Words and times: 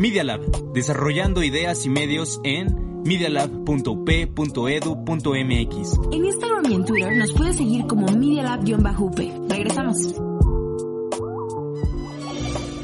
Media 0.00 0.24
Lab, 0.24 0.72
desarrollando 0.72 1.42
ideas 1.42 1.84
y 1.84 1.90
medios 1.90 2.40
en 2.42 3.02
medialab.up.edu.mx. 3.02 6.00
En 6.10 6.24
Instagram 6.24 6.64
y 6.70 6.74
en 6.74 6.84
Twitter 6.86 7.16
nos 7.18 7.34
puedes 7.34 7.58
seguir 7.58 7.86
como 7.86 8.06
medialab-up. 8.06 9.14
Regresamos. 9.50 9.98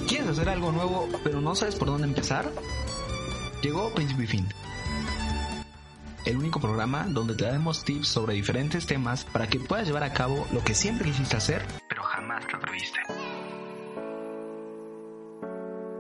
¿Quieres 0.06 0.29
hacer 0.29 0.51
algo 0.51 0.70
nuevo 0.73 1.09
pero 1.25 1.41
no 1.41 1.55
sabes 1.55 1.77
por 1.77 1.89
dónde 1.89 2.06
empezar? 2.06 2.52
Llegó 3.62 3.89
Príncipe 3.95 4.25
y 4.25 4.27
Fin. 4.27 4.47
El 6.27 6.37
único 6.37 6.61
programa 6.61 7.06
donde 7.09 7.34
te 7.34 7.47
daremos 7.47 7.83
tips 7.83 8.09
sobre 8.09 8.34
diferentes 8.34 8.84
temas 8.84 9.25
para 9.25 9.47
que 9.47 9.59
puedas 9.59 9.87
llevar 9.87 10.03
a 10.03 10.12
cabo 10.12 10.47
lo 10.53 10.62
que 10.62 10.75
siempre 10.75 11.06
quisiste 11.06 11.39
hacer, 11.39 11.62
pero 11.89 12.03
jamás 12.03 12.47
te 12.47 12.56
atreviste. 12.56 12.98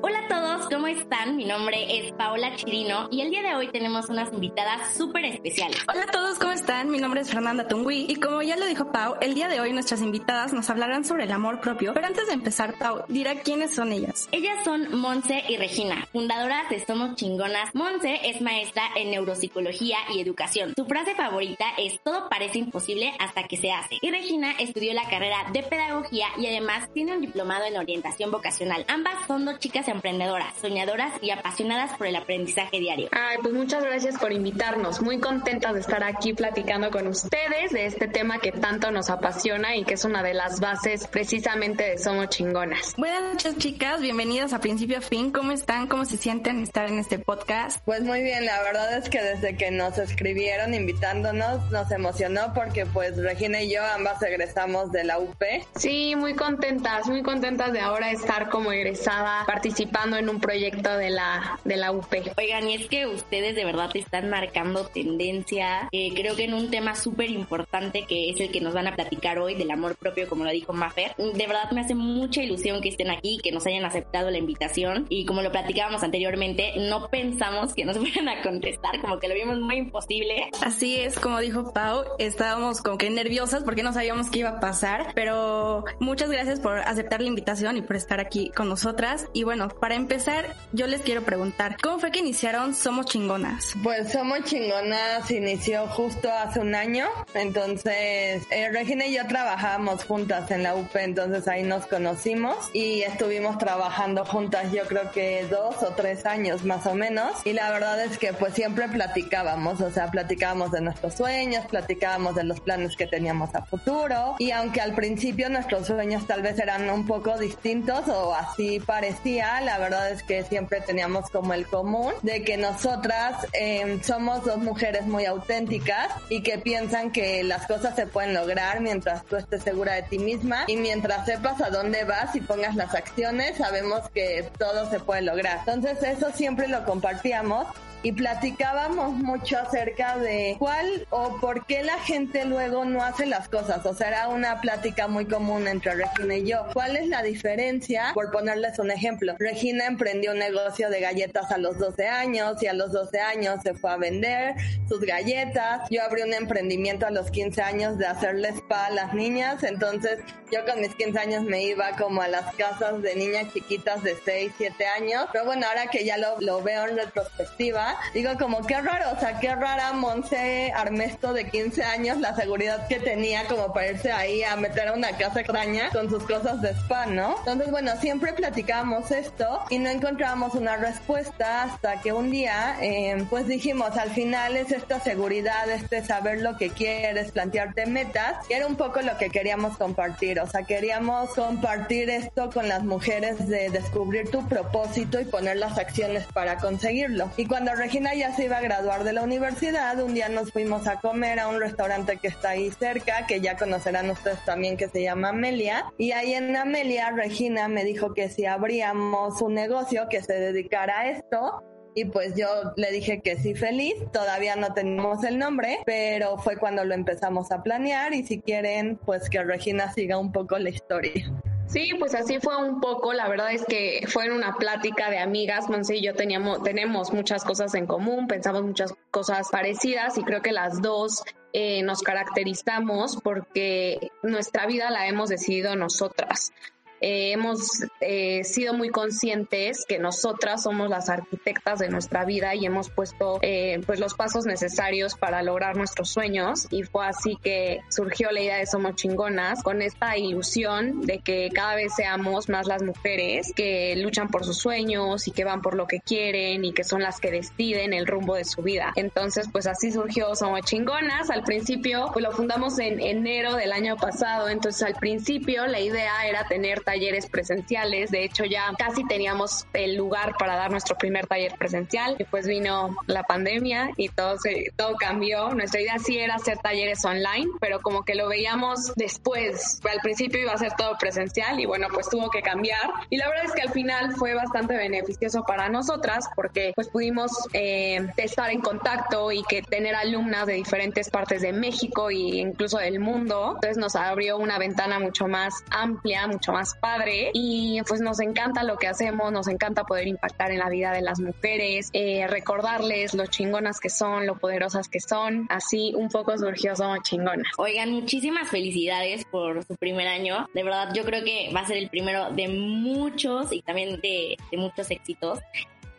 Hola 0.02 0.18
a 0.20 0.28
todos, 0.28 0.68
¿cómo 0.86 0.98
están? 0.98 1.36
Mi 1.36 1.44
nombre 1.44 1.98
es 1.98 2.12
Paola 2.12 2.54
Chirino 2.54 3.08
y 3.10 3.20
el 3.20 3.30
día 3.30 3.42
de 3.42 3.56
hoy 3.56 3.66
tenemos 3.72 4.08
unas 4.08 4.32
invitadas 4.32 4.96
súper 4.96 5.24
especiales. 5.24 5.78
Hola 5.92 6.04
a 6.04 6.12
todos, 6.12 6.38
¿cómo 6.38 6.52
están? 6.52 6.90
Mi 6.90 6.98
nombre 6.98 7.22
es 7.22 7.28
Fernanda 7.28 7.66
Tungui 7.66 8.06
y 8.08 8.14
como 8.14 8.40
ya 8.40 8.56
lo 8.56 8.66
dijo 8.66 8.92
Pau, 8.92 9.16
el 9.20 9.34
día 9.34 9.48
de 9.48 9.58
hoy 9.58 9.72
nuestras 9.72 10.00
invitadas 10.00 10.52
nos 10.52 10.70
hablarán 10.70 11.04
sobre 11.04 11.24
el 11.24 11.32
amor 11.32 11.60
propio. 11.60 11.92
Pero 11.92 12.06
antes 12.06 12.28
de 12.28 12.34
empezar, 12.34 12.78
Pau, 12.78 13.02
dirá 13.08 13.40
quiénes 13.40 13.74
son 13.74 13.90
ellas. 13.90 14.28
Ellas 14.30 14.62
son 14.62 14.96
Monse 14.96 15.42
y 15.48 15.56
Regina, 15.56 16.06
fundadoras 16.12 16.70
de 16.70 16.78
Somos 16.86 17.16
Chingonas. 17.16 17.74
Monse 17.74 18.20
es 18.22 18.40
maestra 18.40 18.84
en 18.94 19.10
neuropsicología 19.10 19.98
y 20.14 20.20
educación. 20.20 20.72
Su 20.76 20.86
frase 20.86 21.16
favorita 21.16 21.64
es 21.78 22.00
todo 22.00 22.28
parece 22.28 22.58
imposible 22.58 23.12
hasta 23.18 23.48
que 23.48 23.56
se 23.56 23.72
hace. 23.72 23.98
Y 24.02 24.12
Regina 24.12 24.52
estudió 24.60 24.94
la 24.94 25.08
carrera 25.08 25.50
de 25.52 25.64
pedagogía 25.64 26.28
y 26.38 26.46
además 26.46 26.88
tiene 26.94 27.16
un 27.16 27.22
diplomado 27.22 27.64
en 27.64 27.76
orientación 27.76 28.30
vocacional. 28.30 28.84
Ambas 28.86 29.26
son 29.26 29.44
dos 29.44 29.58
chicas 29.58 29.88
emprendedoras, 29.88 30.54
soñadoras 30.76 31.14
y 31.22 31.30
apasionadas 31.30 31.96
por 31.96 32.06
el 32.06 32.16
aprendizaje 32.16 32.78
diario. 32.78 33.08
Ay, 33.12 33.38
pues 33.40 33.54
muchas 33.54 33.82
gracias 33.82 34.18
por 34.18 34.30
invitarnos. 34.30 35.00
Muy 35.00 35.18
contentas 35.18 35.72
de 35.72 35.80
estar 35.80 36.04
aquí 36.04 36.34
platicando 36.34 36.90
con 36.90 37.06
ustedes 37.06 37.72
de 37.72 37.86
este 37.86 38.08
tema 38.08 38.40
que 38.40 38.52
tanto 38.52 38.90
nos 38.90 39.08
apasiona 39.08 39.74
y 39.74 39.84
que 39.84 39.94
es 39.94 40.04
una 40.04 40.22
de 40.22 40.34
las 40.34 40.60
bases 40.60 41.06
precisamente 41.06 41.82
de 41.84 41.96
Somos 41.96 42.28
Chingonas. 42.28 42.94
Buenas 42.98 43.22
noches, 43.22 43.56
chicas. 43.56 44.02
Bienvenidas 44.02 44.52
a 44.52 44.60
Principio 44.60 44.98
a 44.98 45.00
Fin. 45.00 45.30
¿Cómo 45.30 45.52
están? 45.52 45.86
¿Cómo 45.86 46.04
se 46.04 46.18
sienten 46.18 46.60
estar 46.60 46.88
en 46.88 46.98
este 46.98 47.18
podcast? 47.18 47.82
Pues 47.86 48.02
muy 48.02 48.22
bien, 48.22 48.44
la 48.44 48.60
verdad 48.60 48.98
es 48.98 49.08
que 49.08 49.22
desde 49.22 49.56
que 49.56 49.70
nos 49.70 49.96
escribieron 49.96 50.74
invitándonos 50.74 51.70
nos 51.70 51.90
emocionó 51.90 52.52
porque 52.52 52.84
pues 52.84 53.16
Regina 53.16 53.62
y 53.62 53.72
yo 53.72 53.82
ambas 53.82 54.22
egresamos 54.22 54.92
de 54.92 55.04
la 55.04 55.18
UP. 55.20 55.42
Sí, 55.74 56.14
muy 56.16 56.34
contentas, 56.34 57.06
muy 57.06 57.22
contentas 57.22 57.72
de 57.72 57.80
ahora 57.80 58.10
estar 58.10 58.50
como 58.50 58.72
egresada 58.72 59.44
participando 59.46 60.18
en 60.18 60.28
un 60.28 60.38
proyecto 60.38 60.65
de 60.70 61.10
la, 61.10 61.60
de 61.64 61.76
la 61.76 61.92
UP. 61.92 62.12
Oigan, 62.36 62.68
y 62.68 62.74
es 62.74 62.88
que 62.88 63.06
ustedes 63.06 63.54
de 63.54 63.64
verdad 63.64 63.90
están 63.94 64.28
marcando 64.28 64.86
tendencia, 64.86 65.88
eh, 65.92 66.12
creo 66.14 66.34
que 66.34 66.44
en 66.44 66.54
un 66.54 66.70
tema 66.70 66.94
súper 66.94 67.30
importante 67.30 68.04
que 68.08 68.30
es 68.30 68.40
el 68.40 68.50
que 68.50 68.60
nos 68.60 68.74
van 68.74 68.88
a 68.88 68.94
platicar 68.94 69.38
hoy 69.38 69.54
del 69.54 69.70
amor 69.70 69.96
propio, 69.96 70.28
como 70.28 70.44
lo 70.44 70.50
dijo 70.50 70.72
Maffer. 70.72 71.14
De 71.16 71.46
verdad 71.46 71.70
me 71.70 71.82
hace 71.82 71.94
mucha 71.94 72.42
ilusión 72.42 72.80
que 72.80 72.88
estén 72.88 73.10
aquí, 73.10 73.38
que 73.42 73.52
nos 73.52 73.66
hayan 73.66 73.84
aceptado 73.84 74.30
la 74.30 74.38
invitación 74.38 75.06
y 75.08 75.24
como 75.24 75.42
lo 75.42 75.52
platicábamos 75.52 76.02
anteriormente, 76.02 76.72
no 76.76 77.08
pensamos 77.08 77.74
que 77.74 77.84
nos 77.84 77.98
fueran 77.98 78.28
a 78.28 78.42
contestar, 78.42 79.00
como 79.00 79.18
que 79.18 79.28
lo 79.28 79.34
vimos 79.34 79.60
muy 79.60 79.76
imposible. 79.76 80.50
Así 80.62 80.96
es, 80.96 81.18
como 81.18 81.38
dijo 81.38 81.72
Pau, 81.72 82.04
estábamos 82.18 82.82
como 82.82 82.98
que 82.98 83.08
nerviosas 83.10 83.62
porque 83.62 83.82
no 83.82 83.92
sabíamos 83.92 84.30
qué 84.30 84.40
iba 84.40 84.50
a 84.50 84.60
pasar, 84.60 85.12
pero 85.14 85.84
muchas 86.00 86.30
gracias 86.30 86.58
por 86.58 86.78
aceptar 86.80 87.20
la 87.20 87.28
invitación 87.28 87.76
y 87.76 87.82
por 87.82 87.96
estar 87.96 88.18
aquí 88.18 88.50
con 88.50 88.68
nosotras. 88.68 89.28
Y 89.32 89.44
bueno, 89.44 89.68
para 89.68 89.94
empezar, 89.94 90.55
yo 90.72 90.86
les 90.86 91.02
quiero 91.02 91.22
preguntar, 91.22 91.76
¿cómo 91.82 91.98
fue 91.98 92.10
que 92.10 92.18
iniciaron 92.18 92.74
Somos 92.74 93.06
Chingonas? 93.06 93.74
Pues 93.82 94.12
Somos 94.12 94.44
Chingonas 94.44 95.30
inició 95.30 95.86
justo 95.88 96.30
hace 96.30 96.60
un 96.60 96.74
año, 96.74 97.06
entonces 97.34 98.42
eh, 98.50 98.68
Regina 98.72 99.06
y 99.06 99.14
yo 99.14 99.26
trabajábamos 99.26 100.04
juntas 100.04 100.50
en 100.50 100.62
la 100.62 100.74
UP, 100.74 100.94
entonces 100.96 101.46
ahí 101.48 101.62
nos 101.62 101.86
conocimos 101.86 102.56
y 102.72 103.02
estuvimos 103.02 103.58
trabajando 103.58 104.24
juntas 104.24 104.72
yo 104.72 104.84
creo 104.84 105.10
que 105.12 105.46
dos 105.50 105.82
o 105.82 105.92
tres 105.94 106.26
años 106.26 106.64
más 106.64 106.86
o 106.86 106.94
menos 106.94 107.32
y 107.44 107.52
la 107.52 107.70
verdad 107.70 108.02
es 108.02 108.18
que 108.18 108.32
pues 108.32 108.54
siempre 108.54 108.88
platicábamos, 108.88 109.80
o 109.80 109.90
sea, 109.90 110.10
platicábamos 110.10 110.72
de 110.72 110.80
nuestros 110.80 111.14
sueños, 111.14 111.64
platicábamos 111.66 112.34
de 112.34 112.44
los 112.44 112.60
planes 112.60 112.96
que 112.96 113.06
teníamos 113.06 113.54
a 113.54 113.62
futuro 113.62 114.36
y 114.38 114.50
aunque 114.50 114.80
al 114.80 114.94
principio 114.94 115.48
nuestros 115.48 115.86
sueños 115.86 116.26
tal 116.26 116.42
vez 116.42 116.58
eran 116.58 116.88
un 116.90 117.06
poco 117.06 117.38
distintos 117.38 118.08
o 118.08 118.34
así 118.34 118.80
parecía, 118.80 119.60
la 119.60 119.78
verdad 119.78 120.10
es 120.10 120.22
que 120.22 120.45
siempre 120.46 120.80
teníamos 120.80 121.30
como 121.30 121.52
el 121.54 121.66
común 121.66 122.12
de 122.22 122.42
que 122.42 122.56
nosotras 122.56 123.46
eh, 123.52 123.98
somos 124.02 124.44
dos 124.44 124.58
mujeres 124.58 125.06
muy 125.06 125.24
auténticas 125.24 126.08
y 126.28 126.42
que 126.42 126.58
piensan 126.58 127.10
que 127.10 127.42
las 127.44 127.66
cosas 127.66 127.94
se 127.96 128.06
pueden 128.06 128.34
lograr 128.34 128.80
mientras 128.80 129.24
tú 129.24 129.36
estés 129.36 129.62
segura 129.62 129.94
de 129.94 130.02
ti 130.02 130.18
misma 130.18 130.64
y 130.66 130.76
mientras 130.76 131.26
sepas 131.26 131.60
a 131.60 131.70
dónde 131.70 132.04
vas 132.04 132.34
y 132.34 132.40
pongas 132.40 132.74
las 132.74 132.94
acciones, 132.94 133.56
sabemos 133.56 134.08
que 134.14 134.48
todo 134.58 134.90
se 134.90 135.00
puede 135.00 135.22
lograr. 135.22 135.58
Entonces 135.66 136.02
eso 136.02 136.30
siempre 136.32 136.68
lo 136.68 136.84
compartíamos 136.84 137.66
y 138.02 138.12
platicábamos 138.12 139.14
mucho 139.14 139.58
acerca 139.58 140.16
de 140.18 140.56
cuál 140.58 141.06
o 141.10 141.38
por 141.40 141.66
qué 141.66 141.82
la 141.82 141.98
gente 141.98 142.44
luego 142.44 142.84
no 142.84 143.02
hace 143.02 143.26
las 143.26 143.48
cosas. 143.48 143.84
O 143.86 143.94
sea, 143.94 144.08
era 144.08 144.28
una 144.28 144.60
plática 144.60 145.08
muy 145.08 145.26
común 145.26 145.66
entre 145.66 145.94
Regina 145.94 146.36
y 146.36 146.46
yo. 146.46 146.66
¿Cuál 146.72 146.96
es 146.96 147.08
la 147.08 147.22
diferencia? 147.22 148.12
Por 148.14 148.30
ponerles 148.30 148.78
un 148.78 148.90
ejemplo, 148.90 149.34
Regina 149.38 149.86
emprendió 149.86 150.32
un 150.32 150.38
negocio 150.38 150.90
de 150.90 151.00
galletas 151.00 151.50
a 151.50 151.58
los 151.58 151.78
12 151.78 152.06
años 152.06 152.62
y 152.62 152.66
a 152.66 152.72
los 152.72 152.92
12 152.92 153.20
años 153.20 153.62
se 153.62 153.74
fue 153.74 153.90
a 153.90 153.96
vender 153.96 154.54
sus 154.88 155.00
galletas. 155.00 155.82
Yo 155.90 156.02
abrí 156.02 156.22
un 156.22 156.34
emprendimiento 156.34 157.06
a 157.06 157.10
los 157.10 157.30
15 157.30 157.62
años 157.62 157.98
de 157.98 158.06
hacerle 158.06 158.48
spa 158.50 158.86
a 158.86 158.90
las 158.90 159.14
niñas. 159.14 159.62
Entonces, 159.62 160.18
yo 160.52 160.64
con 160.64 160.80
mis 160.80 160.94
15 160.94 161.18
años 161.18 161.42
me 161.44 161.62
iba 161.64 161.90
como 161.96 162.22
a 162.22 162.28
las 162.28 162.54
casas 162.54 163.02
de 163.02 163.16
niñas 163.16 163.52
chiquitas 163.52 164.02
de 164.02 164.16
6, 164.24 164.52
7 164.56 164.86
años. 164.86 165.26
Pero 165.32 165.44
bueno, 165.44 165.66
ahora 165.66 165.88
que 165.88 166.04
ya 166.04 166.16
lo, 166.18 166.40
lo 166.40 166.62
veo 166.62 166.86
en 166.86 166.96
retrospectiva, 166.96 167.95
digo 168.14 168.32
como 168.38 168.62
qué 168.66 168.80
raro, 168.80 169.12
o 169.16 169.20
sea, 169.20 169.38
qué 169.38 169.54
rara 169.54 169.92
Monse 169.92 170.72
Armesto 170.74 171.32
de 171.32 171.48
15 171.48 171.82
años, 171.84 172.18
la 172.18 172.34
seguridad 172.34 172.86
que 172.88 172.98
tenía 172.98 173.46
como 173.46 173.72
para 173.72 173.90
irse 173.92 174.12
ahí 174.12 174.42
a 174.42 174.56
meter 174.56 174.88
a 174.88 174.92
una 174.92 175.12
casa 175.16 175.40
extraña 175.40 175.90
con 175.90 176.10
sus 176.10 176.24
cosas 176.24 176.60
de 176.60 176.70
spa, 176.70 177.06
¿no? 177.06 177.36
Entonces, 177.38 177.70
bueno, 177.70 177.92
siempre 178.00 178.32
platicábamos 178.32 179.10
esto 179.10 179.60
y 179.70 179.78
no 179.78 179.90
encontrábamos 179.90 180.54
una 180.54 180.76
respuesta 180.76 181.64
hasta 181.64 182.00
que 182.00 182.12
un 182.12 182.30
día, 182.30 182.76
eh, 182.80 183.24
pues 183.30 183.46
dijimos, 183.46 183.96
al 183.96 184.10
final 184.10 184.56
es 184.56 184.72
esta 184.72 185.00
seguridad, 185.00 185.68
este 185.70 186.04
saber 186.04 186.40
lo 186.40 186.56
que 186.56 186.70
quieres, 186.70 187.32
plantearte 187.32 187.86
metas, 187.86 188.44
y 188.48 188.54
era 188.54 188.66
un 188.66 188.76
poco 188.76 189.00
lo 189.00 189.16
que 189.18 189.30
queríamos 189.30 189.76
compartir, 189.76 190.40
o 190.40 190.46
sea, 190.46 190.62
queríamos 190.62 191.30
compartir 191.34 192.10
esto 192.10 192.50
con 192.50 192.68
las 192.68 192.82
mujeres 192.82 193.48
de 193.48 193.70
descubrir 193.70 194.30
tu 194.30 194.46
propósito 194.48 195.20
y 195.20 195.24
poner 195.24 195.56
las 195.56 195.78
acciones 195.78 196.24
para 196.32 196.56
conseguirlo. 196.58 197.30
Y 197.36 197.46
cuando 197.46 197.74
Regina 197.76 198.14
ya 198.14 198.34
se 198.34 198.44
iba 198.44 198.56
a 198.56 198.60
graduar 198.60 199.04
de 199.04 199.12
la 199.12 199.22
universidad, 199.22 200.02
un 200.02 200.14
día 200.14 200.28
nos 200.28 200.50
fuimos 200.50 200.86
a 200.86 201.00
comer 201.00 201.38
a 201.38 201.48
un 201.48 201.60
restaurante 201.60 202.16
que 202.16 202.28
está 202.28 202.50
ahí 202.50 202.70
cerca, 202.70 203.26
que 203.26 203.40
ya 203.40 203.56
conocerán 203.56 204.10
ustedes 204.10 204.42
también, 204.44 204.76
que 204.76 204.88
se 204.88 205.02
llama 205.02 205.28
Amelia. 205.28 205.84
Y 205.98 206.12
ahí 206.12 206.34
en 206.34 206.56
Amelia, 206.56 207.10
Regina 207.10 207.68
me 207.68 207.84
dijo 207.84 208.14
que 208.14 208.28
si 208.28 208.46
abríamos 208.46 209.40
un 209.42 209.54
negocio 209.54 210.08
que 210.08 210.22
se 210.22 210.32
dedicara 210.34 211.00
a 211.00 211.10
esto, 211.10 211.62
y 211.94 212.04
pues 212.04 212.34
yo 212.36 212.46
le 212.76 212.90
dije 212.90 213.20
que 213.22 213.36
sí 213.36 213.54
feliz, 213.54 213.94
todavía 214.12 214.56
no 214.56 214.74
tenemos 214.74 215.24
el 215.24 215.38
nombre, 215.38 215.78
pero 215.86 216.36
fue 216.38 216.56
cuando 216.58 216.84
lo 216.84 216.94
empezamos 216.94 217.50
a 217.50 217.62
planear 217.62 218.12
y 218.12 218.22
si 218.22 218.40
quieren, 218.40 218.98
pues 219.04 219.30
que 219.30 219.42
Regina 219.42 219.92
siga 219.92 220.18
un 220.18 220.30
poco 220.30 220.58
la 220.58 220.70
historia. 220.70 221.32
Sí, 221.68 221.90
pues 221.98 222.14
así 222.14 222.38
fue 222.38 222.56
un 222.56 222.80
poco. 222.80 223.12
La 223.12 223.28
verdad 223.28 223.52
es 223.52 223.64
que 223.64 224.06
fue 224.08 224.26
en 224.26 224.32
una 224.32 224.54
plática 224.56 225.10
de 225.10 225.18
amigas. 225.18 225.68
Monse 225.68 225.96
y 225.96 226.02
yo 226.02 226.14
teníamos, 226.14 226.62
tenemos 226.62 227.12
muchas 227.12 227.44
cosas 227.44 227.74
en 227.74 227.86
común, 227.86 228.28
pensamos 228.28 228.62
muchas 228.62 228.94
cosas 229.10 229.48
parecidas 229.50 230.16
y 230.16 230.22
creo 230.22 230.42
que 230.42 230.52
las 230.52 230.80
dos 230.80 231.22
eh, 231.52 231.82
nos 231.82 232.02
caracterizamos 232.02 233.18
porque 233.22 234.10
nuestra 234.22 234.66
vida 234.66 234.90
la 234.90 235.08
hemos 235.08 235.28
decidido 235.28 235.74
nosotras. 235.74 236.52
Eh, 237.00 237.32
hemos 237.32 237.84
eh, 238.00 238.44
sido 238.44 238.74
muy 238.74 238.88
conscientes 238.88 239.84
que 239.86 239.98
nosotras 239.98 240.62
somos 240.62 240.88
las 240.88 241.08
arquitectas 241.08 241.78
de 241.78 241.88
nuestra 241.88 242.24
vida 242.24 242.54
y 242.54 242.64
hemos 242.64 242.90
puesto 242.90 243.38
eh, 243.42 243.80
pues 243.84 244.00
los 244.00 244.14
pasos 244.14 244.46
necesarios 244.46 245.14
para 245.14 245.42
lograr 245.42 245.76
nuestros 245.76 246.08
sueños 246.08 246.66
y 246.70 246.84
fue 246.84 247.06
así 247.06 247.36
que 247.42 247.80
surgió 247.90 248.30
la 248.30 248.40
idea 248.40 248.56
de 248.56 248.66
Somos 248.66 248.96
Chingonas 248.96 249.62
con 249.62 249.82
esta 249.82 250.16
ilusión 250.16 251.02
de 251.02 251.18
que 251.18 251.50
cada 251.52 251.74
vez 251.74 251.94
seamos 251.94 252.48
más 252.48 252.66
las 252.66 252.82
mujeres 252.82 253.52
que 253.54 253.94
luchan 253.96 254.28
por 254.28 254.44
sus 254.44 254.58
sueños 254.58 255.28
y 255.28 255.32
que 255.32 255.44
van 255.44 255.60
por 255.60 255.74
lo 255.74 255.86
que 255.86 256.00
quieren 256.00 256.64
y 256.64 256.72
que 256.72 256.84
son 256.84 257.02
las 257.02 257.20
que 257.20 257.30
deciden 257.30 257.92
el 257.92 258.06
rumbo 258.06 258.34
de 258.34 258.44
su 258.44 258.62
vida. 258.62 258.92
Entonces 258.96 259.48
pues 259.52 259.66
así 259.66 259.92
surgió 259.92 260.34
Somos 260.34 260.62
Chingonas. 260.62 261.30
Al 261.30 261.42
principio 261.42 262.10
pues 262.12 262.24
lo 262.24 262.32
fundamos 262.32 262.78
en 262.78 263.00
enero 263.00 263.54
del 263.54 263.72
año 263.72 263.96
pasado, 263.96 264.48
entonces 264.48 264.82
al 264.82 264.94
principio 264.94 265.66
la 265.66 265.80
idea 265.80 266.26
era 266.26 266.46
tener 266.46 266.85
talleres 266.86 267.26
presenciales. 267.26 268.10
De 268.10 268.24
hecho, 268.24 268.44
ya 268.44 268.70
casi 268.78 269.04
teníamos 269.06 269.66
el 269.72 269.96
lugar 269.96 270.36
para 270.38 270.56
dar 270.56 270.70
nuestro 270.70 270.96
primer 270.96 271.26
taller 271.26 271.54
presencial. 271.58 272.16
Y 272.18 272.24
pues 272.24 272.46
vino 272.46 272.96
la 273.06 273.24
pandemia 273.24 273.90
y 273.96 274.08
todo, 274.08 274.36
todo 274.76 274.94
cambió. 274.96 275.50
Nuestra 275.50 275.80
idea 275.80 275.98
sí 275.98 276.18
era 276.18 276.36
hacer 276.36 276.58
talleres 276.58 277.04
online, 277.04 277.50
pero 277.60 277.80
como 277.80 278.04
que 278.04 278.14
lo 278.14 278.28
veíamos 278.28 278.94
después. 278.94 279.80
Al 279.90 280.00
principio 280.00 280.40
iba 280.40 280.52
a 280.52 280.58
ser 280.58 280.72
todo 280.74 280.96
presencial 280.98 281.58
y 281.58 281.66
bueno, 281.66 281.88
pues 281.92 282.08
tuvo 282.08 282.30
que 282.30 282.40
cambiar. 282.40 282.80
Y 283.10 283.16
la 283.16 283.28
verdad 283.28 283.46
es 283.46 283.52
que 283.52 283.62
al 283.62 283.72
final 283.72 284.14
fue 284.14 284.34
bastante 284.34 284.76
beneficioso 284.76 285.42
para 285.42 285.68
nosotras 285.68 286.26
porque 286.36 286.72
pues 286.76 286.88
pudimos 286.88 287.32
eh, 287.52 288.06
estar 288.16 288.50
en 288.50 288.60
contacto 288.60 289.32
y 289.32 289.42
que 289.42 289.62
tener 289.62 289.96
alumnas 289.96 290.46
de 290.46 290.52
diferentes 290.52 291.10
partes 291.10 291.42
de 291.42 291.52
México 291.52 292.10
e 292.10 292.14
incluso 292.14 292.78
del 292.78 293.00
mundo. 293.00 293.52
Entonces 293.56 293.76
nos 293.76 293.96
abrió 293.96 294.38
una 294.38 294.58
ventana 294.58 295.00
mucho 295.00 295.26
más 295.26 295.64
amplia, 295.70 296.28
mucho 296.28 296.52
más 296.52 296.75
padre 296.76 297.30
y 297.32 297.80
pues 297.86 298.00
nos 298.00 298.20
encanta 298.20 298.62
lo 298.62 298.76
que 298.76 298.86
hacemos, 298.86 299.32
nos 299.32 299.48
encanta 299.48 299.84
poder 299.84 300.06
impactar 300.06 300.50
en 300.50 300.58
la 300.58 300.68
vida 300.68 300.92
de 300.92 301.02
las 301.02 301.20
mujeres, 301.20 301.90
eh, 301.92 302.26
recordarles 302.28 303.14
lo 303.14 303.26
chingonas 303.26 303.80
que 303.80 303.90
son, 303.90 304.26
lo 304.26 304.36
poderosas 304.38 304.88
que 304.88 305.00
son, 305.00 305.46
así 305.48 305.92
un 305.96 306.08
poco 306.08 306.36
surgió 306.38 306.76
Somos 306.76 307.00
Chingonas. 307.02 307.46
Oigan, 307.58 307.90
muchísimas 307.90 308.48
felicidades 308.48 309.24
por 309.24 309.64
su 309.64 309.76
primer 309.76 310.08
año, 310.08 310.48
de 310.54 310.62
verdad 310.62 310.90
yo 310.94 311.04
creo 311.04 311.24
que 311.24 311.50
va 311.54 311.60
a 311.60 311.66
ser 311.66 311.78
el 311.78 311.88
primero 311.88 312.30
de 312.30 312.48
muchos 312.48 313.52
y 313.52 313.62
también 313.62 314.00
de, 314.00 314.36
de 314.50 314.56
muchos 314.56 314.90
éxitos. 314.90 315.40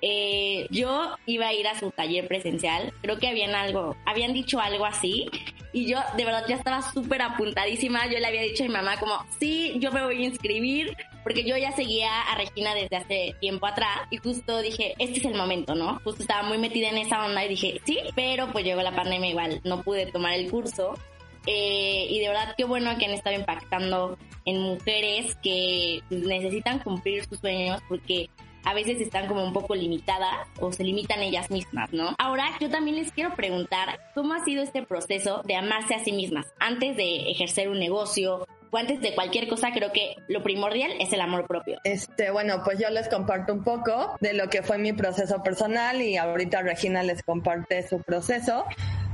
Eh, 0.01 0.67
yo 0.69 1.15
iba 1.25 1.47
a 1.47 1.53
ir 1.53 1.67
a 1.67 1.79
su 1.79 1.89
taller 1.89 2.27
presencial, 2.27 2.93
creo 3.01 3.17
que 3.17 3.27
habían 3.27 3.55
algo, 3.55 3.95
habían 4.05 4.31
dicho 4.31 4.59
algo 4.59 4.85
así 4.85 5.27
y 5.77 5.85
yo 5.85 5.99
de 6.15 6.25
verdad 6.25 6.43
ya 6.47 6.55
estaba 6.55 6.81
súper 6.81 7.21
apuntadísima, 7.21 8.07
yo 8.07 8.17
le 8.17 8.25
había 8.25 8.41
dicho 8.41 8.63
a 8.63 8.67
mi 8.67 8.73
mamá 8.73 8.97
como, 8.99 9.23
sí, 9.39 9.75
yo 9.77 9.91
me 9.91 10.03
voy 10.03 10.23
a 10.23 10.27
inscribir 10.27 10.97
porque 11.23 11.43
yo 11.43 11.55
ya 11.55 11.71
seguía 11.71 12.21
a 12.21 12.35
Regina 12.35 12.73
desde 12.73 12.95
hace 12.95 13.35
tiempo 13.39 13.67
atrás 13.67 14.07
y 14.09 14.17
justo 14.17 14.59
dije, 14.63 14.95
este 14.97 15.19
es 15.19 15.25
el 15.25 15.35
momento, 15.35 15.75
¿no? 15.75 15.99
Justo 16.03 16.23
estaba 16.23 16.41
muy 16.41 16.57
metida 16.57 16.89
en 16.89 16.97
esa 16.97 17.23
onda 17.23 17.45
y 17.45 17.49
dije, 17.49 17.79
sí, 17.85 17.99
pero 18.15 18.51
pues 18.51 18.65
llegó 18.65 18.81
la 18.81 18.95
pandemia 18.95 19.29
igual, 19.29 19.61
no 19.63 19.83
pude 19.83 20.07
tomar 20.07 20.33
el 20.33 20.49
curso. 20.49 20.95
Eh, 21.45 22.07
y 22.09 22.19
de 22.19 22.27
verdad 22.27 22.55
qué 22.57 22.65
bueno 22.65 22.97
que 22.97 23.05
han 23.05 23.11
estado 23.11 23.35
impactando 23.35 24.17
en 24.45 24.59
mujeres 24.59 25.35
que 25.43 26.01
necesitan 26.09 26.79
cumplir 26.79 27.23
sus 27.25 27.39
sueños 27.39 27.81
porque 27.87 28.29
a 28.63 28.73
veces 28.73 28.99
están 29.01 29.27
como 29.27 29.43
un 29.43 29.53
poco 29.53 29.75
limitadas 29.75 30.47
o 30.59 30.71
se 30.71 30.83
limitan 30.83 31.21
ellas 31.21 31.49
mismas, 31.49 31.91
¿no? 31.93 32.15
Ahora 32.17 32.49
yo 32.59 32.69
también 32.69 32.97
les 32.97 33.11
quiero 33.11 33.35
preguntar 33.35 33.99
cómo 34.13 34.33
ha 34.33 34.43
sido 34.43 34.63
este 34.63 34.83
proceso 34.83 35.41
de 35.45 35.55
amarse 35.55 35.95
a 35.95 36.03
sí 36.03 36.11
mismas 36.11 36.45
antes 36.59 36.97
de 36.97 37.31
ejercer 37.31 37.69
un 37.69 37.79
negocio 37.79 38.45
o 38.69 38.77
antes 38.77 38.99
de 39.01 39.15
cualquier 39.15 39.47
cosa, 39.47 39.69
creo 39.73 39.91
que 39.91 40.15
lo 40.27 40.43
primordial 40.43 40.91
es 40.99 41.13
el 41.13 41.21
amor 41.21 41.47
propio. 41.47 41.79
Este, 41.83 42.31
bueno, 42.31 42.61
pues 42.63 42.79
yo 42.79 42.89
les 42.89 43.07
comparto 43.07 43.53
un 43.53 43.63
poco 43.63 44.17
de 44.19 44.33
lo 44.33 44.49
que 44.49 44.61
fue 44.61 44.77
mi 44.77 44.93
proceso 44.93 45.41
personal 45.41 46.01
y 46.01 46.17
ahorita 46.17 46.61
Regina 46.61 47.03
les 47.03 47.23
comparte 47.23 47.87
su 47.87 48.01
proceso. 48.01 48.65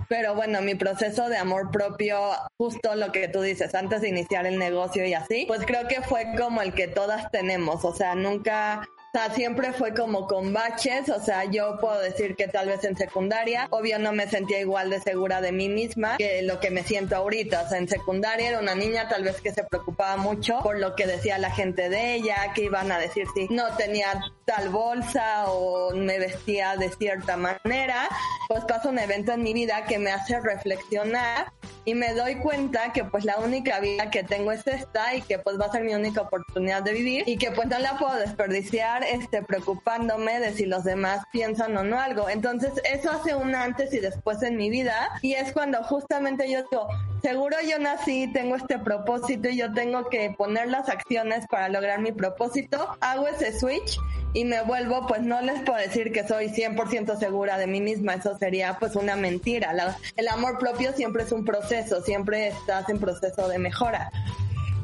Pero 0.10 0.36
bueno, 0.36 0.62
mi 0.62 0.76
proceso 0.76 1.30
de 1.30 1.38
amor 1.38 1.72
propio, 1.72 2.20
justo 2.58 2.96
lo 2.96 3.12
que 3.12 3.28
tú 3.28 3.42
dices, 3.42 3.74
antes 3.74 4.02
de 4.02 4.10
iniciar 4.10 4.46
el 4.46 4.60
negocio 4.60 5.06
y 5.06 5.14
así, 5.14 5.46
pues 5.48 5.66
creo 5.66 5.88
que 5.88 6.02
fue 6.02 6.36
como 6.38 6.62
el 6.62 6.74
que 6.74 6.88
todas 6.88 7.32
tenemos. 7.32 7.86
O 7.86 7.96
sea, 7.96 8.14
nunca 8.14 8.88
o 9.16 9.20
sea, 9.20 9.32
siempre 9.32 9.74
fue 9.74 9.94
como 9.94 10.26
con 10.26 10.54
baches, 10.54 11.08
o 11.10 11.22
sea, 11.22 11.46
yo 11.46 11.78
puedo 11.80 12.00
decir 12.00 12.36
que 12.36 12.48
tal 12.48 12.68
vez 12.68 12.84
en 12.84 12.98
secundaria, 12.98 13.68
obvio 13.70 14.00
no 14.00 14.12
me 14.12 14.28
sentía 14.28 14.60
igual 14.60 14.90
de 14.90 15.00
segura 15.02 15.40
de 15.40 15.52
mí 15.52 15.70
misma 15.70 16.18
que 16.18 16.42
lo 16.42 16.60
que 16.60 16.72
me 16.72 16.82
siento 16.82 17.16
ahorita, 17.16 17.62
o 17.62 17.70
sea, 17.70 17.78
en 17.78 17.88
secundaria 17.88 18.50
era 18.50 18.60
una 18.60 18.74
niña 18.74 19.08
tal 19.08 19.24
vez 19.24 19.40
que 19.40 19.54
se 19.54 19.64
preocupaba 19.66 20.18
mucho 20.18 20.62
por 20.64 20.80
lo 20.80 20.96
que 20.96 21.06
decía 21.06 21.38
la 21.38 21.52
gente 21.52 21.90
de 21.90 22.16
ella, 22.16 22.54
que 22.56 22.64
iban 22.64 22.92
a 22.92 22.98
decir 22.98 23.28
si 23.36 23.48
no 23.50 23.76
tenía 23.78 24.20
tal 24.46 24.70
bolsa 24.70 25.46
o 25.46 25.94
me 25.94 26.18
vestía 26.18 26.76
de 26.76 26.90
cierta 26.90 27.38
manera, 27.38 28.10
pues 28.48 28.66
pasa 28.66 28.90
un 28.90 28.98
evento 28.98 29.32
en 29.34 29.44
mi 29.44 29.54
vida 29.54 29.86
que 29.86 30.00
me 30.00 30.12
hace 30.12 30.40
reflexionar 30.40 31.54
y 31.86 31.96
me 31.96 32.14
doy 32.14 32.36
cuenta 32.36 32.94
que 32.94 33.04
pues 33.04 33.26
la 33.26 33.38
única 33.40 33.80
vida 33.80 34.10
que 34.10 34.24
tengo 34.24 34.52
es 34.52 34.66
esta 34.68 35.16
y 35.16 35.22
que 35.22 35.40
pues 35.40 35.60
va 35.60 35.66
a 35.66 35.72
ser 35.72 35.84
mi 35.84 35.94
única 35.94 36.22
oportunidad 36.22 36.84
de 36.84 36.94
vivir 36.94 37.24
y 37.28 37.38
que 37.38 37.52
pues 37.52 37.68
no 37.68 37.80
la 37.80 37.98
puedo 37.98 38.16
desperdiciar 38.16 39.04
este 39.04 39.42
preocupándome 39.42 40.40
de 40.40 40.54
si 40.54 40.66
los 40.66 40.84
demás 40.84 41.24
piensan 41.32 41.76
o 41.78 41.84
no 41.84 42.00
algo. 42.00 42.30
Entonces 42.30 42.74
eso 42.84 43.12
hace 43.12 43.36
un 43.36 43.56
antes 43.56 43.94
y 43.94 44.00
después 44.00 44.42
en 44.44 44.58
mi 44.58 44.70
vida 44.70 45.10
y 45.22 45.34
es 45.34 45.52
cuando 45.52 45.84
justamente 45.84 46.50
yo 46.50 46.64
digo, 46.70 46.88
seguro 47.24 47.56
yo 47.68 47.80
nací, 47.80 48.30
tengo 48.34 48.58
este 48.58 48.78
propósito 48.78 49.48
y 49.48 49.58
yo 49.58 49.74
tengo 49.74 50.10
que 50.10 50.36
poner 50.38 50.68
las 50.68 50.90
acciones 50.90 51.48
para 51.48 51.70
lograr 51.70 52.02
mi 52.02 52.12
propósito, 52.12 52.98
hago 53.00 53.28
ese 53.28 53.58
switch 53.58 53.98
y 54.34 54.44
me 54.44 54.62
vuelvo, 54.64 55.08
pues 55.08 55.22
no 55.22 55.42
les 55.42 55.62
puedo 55.62 55.80
decir 55.80 56.12
que 56.12 56.28
soy 56.28 56.50
100% 56.50 57.18
segura 57.18 57.58
de 57.58 57.68
mí 57.68 57.80
misma, 57.80 58.16
eso 58.16 58.38
sería 58.38 58.78
pues 58.78 58.98
una 58.98 59.16
mentira. 59.16 59.74
el 60.18 60.28
amor 60.28 60.60
propio 60.60 60.92
siempre 60.92 61.24
es 61.24 61.32
un 61.32 61.46
proceso, 61.46 62.02
siempre 62.02 62.50
estás 62.50 62.90
en 62.90 63.00
proceso 63.00 63.48
de 63.48 63.58
mejora 63.58 64.12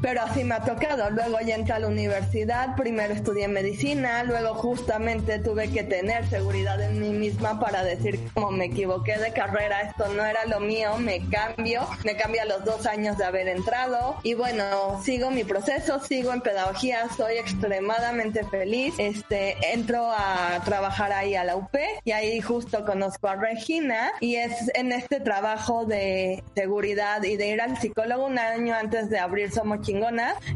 pero 0.00 0.22
así 0.22 0.44
me 0.44 0.54
ha 0.54 0.60
tocado. 0.60 1.10
Luego 1.10 1.38
ya 1.40 1.54
entré 1.54 1.74
a 1.74 1.78
la 1.78 1.88
universidad, 1.88 2.76
primero 2.76 3.14
estudié 3.14 3.48
medicina, 3.48 4.24
luego 4.24 4.54
justamente 4.54 5.38
tuve 5.38 5.70
que 5.70 5.82
tener 5.82 6.28
seguridad 6.28 6.80
en 6.80 7.00
mí 7.00 7.10
misma 7.10 7.60
para 7.60 7.82
decir 7.82 8.18
como 8.34 8.50
me 8.50 8.66
equivoqué 8.66 9.18
de 9.18 9.32
carrera, 9.32 9.82
esto 9.82 10.08
no 10.08 10.24
era 10.24 10.44
lo 10.46 10.60
mío, 10.60 10.96
me 10.98 11.20
cambio, 11.28 11.86
me 12.04 12.16
cambio 12.16 12.42
a 12.42 12.44
los 12.46 12.64
dos 12.64 12.86
años 12.86 13.18
de 13.18 13.24
haber 13.24 13.48
entrado 13.48 14.16
y 14.22 14.34
bueno, 14.34 15.00
sigo 15.02 15.30
mi 15.30 15.44
proceso, 15.44 16.00
sigo 16.00 16.32
en 16.32 16.40
pedagogía, 16.40 17.08
soy 17.16 17.36
extremadamente 17.38 18.44
feliz, 18.44 18.94
este, 18.98 19.56
entro 19.72 20.10
a 20.10 20.60
trabajar 20.64 21.12
ahí 21.12 21.34
a 21.34 21.44
la 21.44 21.56
UP 21.56 21.74
y 22.04 22.12
ahí 22.12 22.40
justo 22.40 22.84
conozco 22.84 23.28
a 23.28 23.36
Regina 23.36 24.12
y 24.20 24.36
es 24.36 24.70
en 24.74 24.92
este 24.92 25.20
trabajo 25.20 25.84
de 25.84 26.42
seguridad 26.54 27.22
y 27.22 27.36
de 27.36 27.48
ir 27.48 27.60
al 27.60 27.78
psicólogo 27.78 28.26
un 28.26 28.38
año 28.38 28.74
antes 28.74 29.10
de 29.10 29.18
abrir 29.18 29.50
Somos 29.50 29.80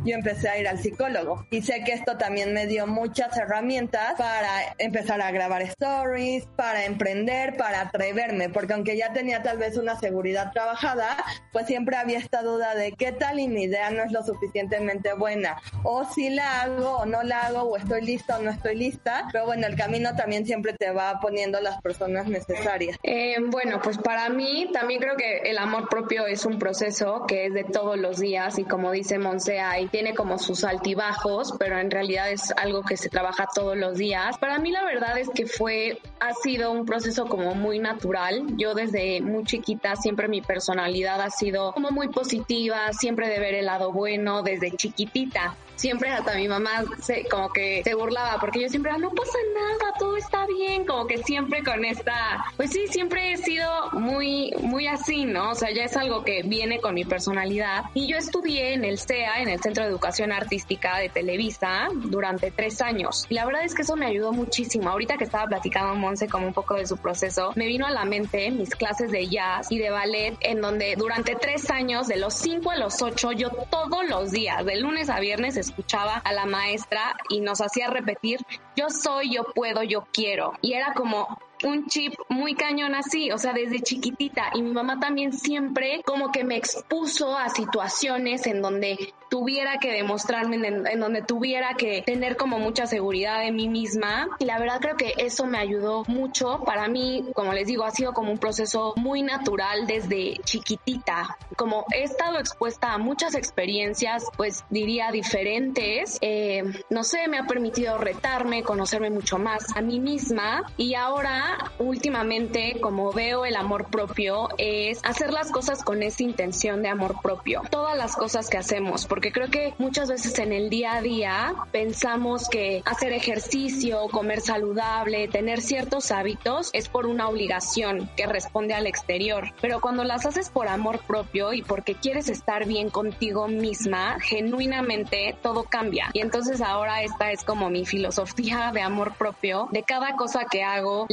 yo 0.04 0.14
empecé 0.14 0.48
a 0.48 0.58
ir 0.58 0.68
al 0.68 0.78
psicólogo. 0.78 1.46
Y 1.50 1.62
sé 1.62 1.82
que 1.84 1.92
esto 1.92 2.16
también 2.16 2.52
me 2.52 2.66
dio 2.66 2.86
muchas 2.86 3.36
herramientas 3.36 4.14
para 4.16 4.74
empezar 4.78 5.20
a 5.20 5.30
grabar 5.30 5.62
stories, 5.62 6.46
para 6.56 6.84
emprender, 6.84 7.56
para 7.56 7.82
atreverme, 7.82 8.48
porque 8.48 8.74
aunque 8.74 8.96
ya 8.96 9.12
tenía 9.12 9.42
tal 9.42 9.58
vez 9.58 9.76
una 9.76 9.98
seguridad 9.98 10.52
trabajada, 10.52 11.16
pues 11.52 11.66
siempre 11.66 11.96
había 11.96 12.18
esta 12.18 12.42
duda 12.42 12.74
de 12.74 12.92
qué 12.92 13.12
tal 13.12 13.40
y 13.40 13.48
mi 13.48 13.64
idea 13.64 13.90
no 13.90 14.02
es 14.02 14.12
lo 14.12 14.22
suficientemente 14.22 15.12
buena, 15.14 15.60
o 15.82 16.04
si 16.04 16.30
la 16.30 16.62
hago 16.62 16.98
o 16.98 17.06
no 17.06 17.22
la 17.22 17.46
hago, 17.46 17.62
o 17.62 17.76
estoy 17.76 18.02
lista 18.02 18.38
o 18.38 18.42
no 18.42 18.50
estoy 18.50 18.76
lista, 18.76 19.28
pero 19.32 19.46
bueno, 19.46 19.66
el 19.66 19.76
camino 19.76 20.14
también 20.14 20.46
siempre 20.46 20.72
te 20.72 20.90
va 20.90 21.18
poniendo 21.20 21.60
las 21.60 21.80
personas 21.80 22.26
necesarias. 22.26 22.98
Eh, 23.02 23.36
bueno, 23.50 23.80
pues 23.82 23.98
para 23.98 24.28
mí 24.28 24.68
también 24.72 25.00
creo 25.00 25.16
que 25.16 25.38
el 25.50 25.58
amor 25.58 25.88
propio 25.88 26.26
es 26.26 26.44
un 26.44 26.58
proceso 26.58 27.24
que 27.26 27.46
es 27.46 27.54
de 27.54 27.64
todos 27.64 27.98
los 27.98 28.18
días 28.18 28.58
y 28.58 28.64
como 28.64 28.92
dice 28.92 29.18
Monse 29.24 29.58
y 29.80 29.86
tiene 29.86 30.14
como 30.14 30.38
sus 30.38 30.62
altibajos, 30.62 31.54
pero 31.58 31.78
en 31.78 31.90
realidad 31.90 32.30
es 32.30 32.52
algo 32.56 32.82
que 32.82 32.96
se 32.96 33.08
trabaja 33.08 33.48
todos 33.52 33.76
los 33.76 33.98
días. 33.98 34.38
Para 34.38 34.58
mí 34.58 34.70
la 34.70 34.84
verdad 34.84 35.18
es 35.18 35.28
que 35.30 35.46
fue, 35.46 35.98
ha 36.20 36.34
sido 36.34 36.70
un 36.70 36.84
proceso 36.84 37.26
como 37.26 37.54
muy 37.54 37.78
natural. 37.78 38.44
Yo 38.56 38.74
desde 38.74 39.20
muy 39.20 39.44
chiquita 39.44 39.96
siempre 39.96 40.28
mi 40.28 40.42
personalidad 40.42 41.20
ha 41.22 41.30
sido 41.30 41.72
como 41.72 41.90
muy 41.90 42.08
positiva, 42.08 42.92
siempre 42.92 43.28
de 43.28 43.40
ver 43.40 43.54
el 43.54 43.66
lado 43.66 43.90
bueno 43.92 44.42
desde 44.42 44.70
chiquitita 44.70 45.56
siempre 45.76 46.10
hasta 46.10 46.34
mi 46.34 46.48
mamá 46.48 46.84
se, 47.00 47.24
como 47.28 47.52
que 47.52 47.82
se 47.84 47.94
burlaba 47.94 48.38
porque 48.40 48.60
yo 48.60 48.68
siempre 48.68 48.92
no 48.98 49.10
pasa 49.10 49.38
nada, 49.54 49.92
todo 49.98 50.16
está 50.16 50.46
bien, 50.46 50.84
como 50.84 51.06
que 51.06 51.18
siempre 51.18 51.62
con 51.62 51.84
esta, 51.84 52.44
pues 52.56 52.70
sí, 52.70 52.86
siempre 52.88 53.32
he 53.32 53.36
sido 53.36 53.68
muy, 53.92 54.52
muy 54.60 54.86
así, 54.86 55.24
¿no? 55.24 55.50
O 55.50 55.54
sea, 55.54 55.70
ya 55.72 55.84
es 55.84 55.96
algo 55.96 56.24
que 56.24 56.42
viene 56.42 56.80
con 56.80 56.94
mi 56.94 57.04
personalidad. 57.04 57.84
Y 57.94 58.08
yo 58.08 58.16
estudié 58.16 58.74
en 58.74 58.84
el 58.84 58.98
CEA, 58.98 59.42
en 59.42 59.48
el 59.48 59.60
Centro 59.60 59.84
de 59.84 59.90
Educación 59.90 60.32
Artística 60.32 60.98
de 60.98 61.08
Televisa, 61.08 61.88
durante 61.94 62.50
tres 62.50 62.80
años. 62.80 63.26
Y 63.28 63.34
la 63.34 63.44
verdad 63.44 63.64
es 63.64 63.74
que 63.74 63.82
eso 63.82 63.96
me 63.96 64.06
ayudó 64.06 64.32
muchísimo. 64.32 64.90
Ahorita 64.90 65.16
que 65.16 65.24
estaba 65.24 65.46
platicando 65.46 65.94
Monse 65.94 66.28
como 66.28 66.46
un 66.46 66.54
poco 66.54 66.74
de 66.74 66.86
su 66.86 66.96
proceso, 66.96 67.52
me 67.56 67.66
vino 67.66 67.86
a 67.86 67.90
la 67.90 68.04
mente 68.04 68.50
mis 68.50 68.70
clases 68.70 69.10
de 69.10 69.26
jazz 69.28 69.70
y 69.70 69.78
de 69.78 69.90
ballet, 69.90 70.36
en 70.40 70.60
donde 70.60 70.94
durante 70.96 71.34
tres 71.34 71.70
años, 71.70 72.08
de 72.08 72.16
los 72.16 72.34
cinco 72.34 72.70
a 72.70 72.76
los 72.76 73.00
ocho, 73.02 73.32
yo 73.32 73.50
todos 73.70 74.08
los 74.08 74.30
días, 74.30 74.64
de 74.64 74.76
lunes 74.76 75.08
a 75.10 75.20
viernes, 75.20 75.56
escuchaba 75.64 76.16
a 76.16 76.32
la 76.32 76.46
maestra 76.46 77.16
y 77.28 77.40
nos 77.40 77.60
hacía 77.60 77.88
repetir, 77.88 78.40
yo 78.76 78.90
soy, 78.90 79.34
yo 79.34 79.44
puedo, 79.54 79.82
yo 79.82 80.06
quiero. 80.12 80.52
Y 80.60 80.74
era 80.74 80.94
como, 80.94 81.38
un 81.64 81.86
chip 81.86 82.14
muy 82.28 82.54
cañón 82.54 82.94
así, 82.94 83.30
o 83.30 83.38
sea, 83.38 83.52
desde 83.52 83.80
chiquitita. 83.80 84.50
Y 84.54 84.62
mi 84.62 84.72
mamá 84.72 85.00
también 85.00 85.32
siempre 85.32 86.02
como 86.04 86.30
que 86.30 86.44
me 86.44 86.56
expuso 86.56 87.36
a 87.36 87.48
situaciones 87.48 88.46
en 88.46 88.62
donde 88.62 89.14
tuviera 89.28 89.78
que 89.78 89.90
demostrarme, 89.90 90.56
en, 90.64 91.00
donde 91.00 91.22
tuviera 91.22 91.74
que 91.74 92.02
tener 92.02 92.36
como 92.36 92.58
mucha 92.58 92.86
seguridad 92.86 93.40
de 93.40 93.50
mí 93.50 93.68
misma. 93.68 94.28
Y 94.38 94.44
la 94.44 94.58
verdad 94.58 94.78
creo 94.80 94.96
que 94.96 95.14
eso 95.18 95.46
me 95.46 95.58
ayudó 95.58 96.04
mucho. 96.06 96.62
Para 96.64 96.86
mí, 96.86 97.24
como 97.34 97.52
les 97.52 97.66
digo, 97.66 97.84
ha 97.84 97.90
sido 97.90 98.12
como 98.12 98.30
un 98.30 98.38
proceso 98.38 98.92
muy 98.96 99.22
natural 99.22 99.86
desde 99.86 100.36
chiquitita. 100.44 101.36
Como 101.56 101.84
he 101.92 102.04
estado 102.04 102.38
expuesta 102.38 102.92
a 102.92 102.98
muchas 102.98 103.34
experiencias, 103.34 104.24
pues 104.36 104.64
diría 104.70 105.10
diferentes, 105.10 106.18
eh, 106.20 106.62
no 106.90 107.02
sé, 107.02 107.26
me 107.26 107.38
ha 107.38 107.44
permitido 107.44 107.98
retarme, 107.98 108.62
conocerme 108.62 109.10
mucho 109.10 109.38
más 109.38 109.74
a 109.76 109.80
mí 109.80 109.98
misma. 109.98 110.62
Y 110.76 110.94
ahora 110.94 111.53
últimamente, 111.78 112.78
como 112.80 113.12
veo 113.12 113.44
el 113.44 113.56
amor 113.56 113.86
propio, 113.86 114.48
es 114.58 115.00
hacer 115.04 115.32
las 115.32 115.50
cosas 115.50 115.82
con 115.82 116.02
esa 116.02 116.22
intención 116.22 116.82
de 116.82 116.88
amor 116.88 117.20
propio. 117.22 117.62
Todas 117.70 117.96
las 117.96 118.16
cosas 118.16 118.48
que 118.48 118.58
hacemos, 118.58 119.06
porque 119.06 119.32
creo 119.32 119.48
que 119.48 119.74
muchas 119.78 120.08
veces 120.08 120.38
en 120.38 120.52
el 120.52 120.70
día 120.70 120.94
a 120.94 121.02
día 121.02 121.54
pensamos 121.72 122.48
que 122.48 122.82
hacer 122.84 123.12
ejercicio, 123.12 124.08
comer 124.10 124.40
saludable, 124.40 125.28
tener 125.28 125.60
ciertos 125.60 126.10
hábitos 126.10 126.70
es 126.72 126.88
por 126.88 127.06
una 127.06 127.28
obligación 127.28 128.10
que 128.16 128.26
responde 128.26 128.74
al 128.74 128.86
exterior. 128.86 129.52
Pero 129.60 129.80
cuando 129.80 130.04
las 130.04 130.26
haces 130.26 130.50
por 130.50 130.68
amor 130.68 131.00
propio 131.06 131.52
y 131.52 131.62
porque 131.62 131.94
quieres 131.94 132.28
estar 132.28 132.66
bien 132.66 132.90
contigo 132.90 133.48
misma, 133.48 134.18
genuinamente 134.20 135.36
todo 135.42 135.64
cambia. 135.64 136.10
Y 136.12 136.20
entonces 136.20 136.60
ahora 136.60 137.02
esta 137.02 137.32
es 137.32 137.44
como 137.44 137.70
mi 137.70 137.84
filosofía 137.84 138.70
de 138.72 138.82
amor 138.82 139.14
propio, 139.16 139.68
de 139.70 139.82
cada 139.82 140.16
cosa 140.16 140.46
que 140.50 140.62
hago, 140.62 141.06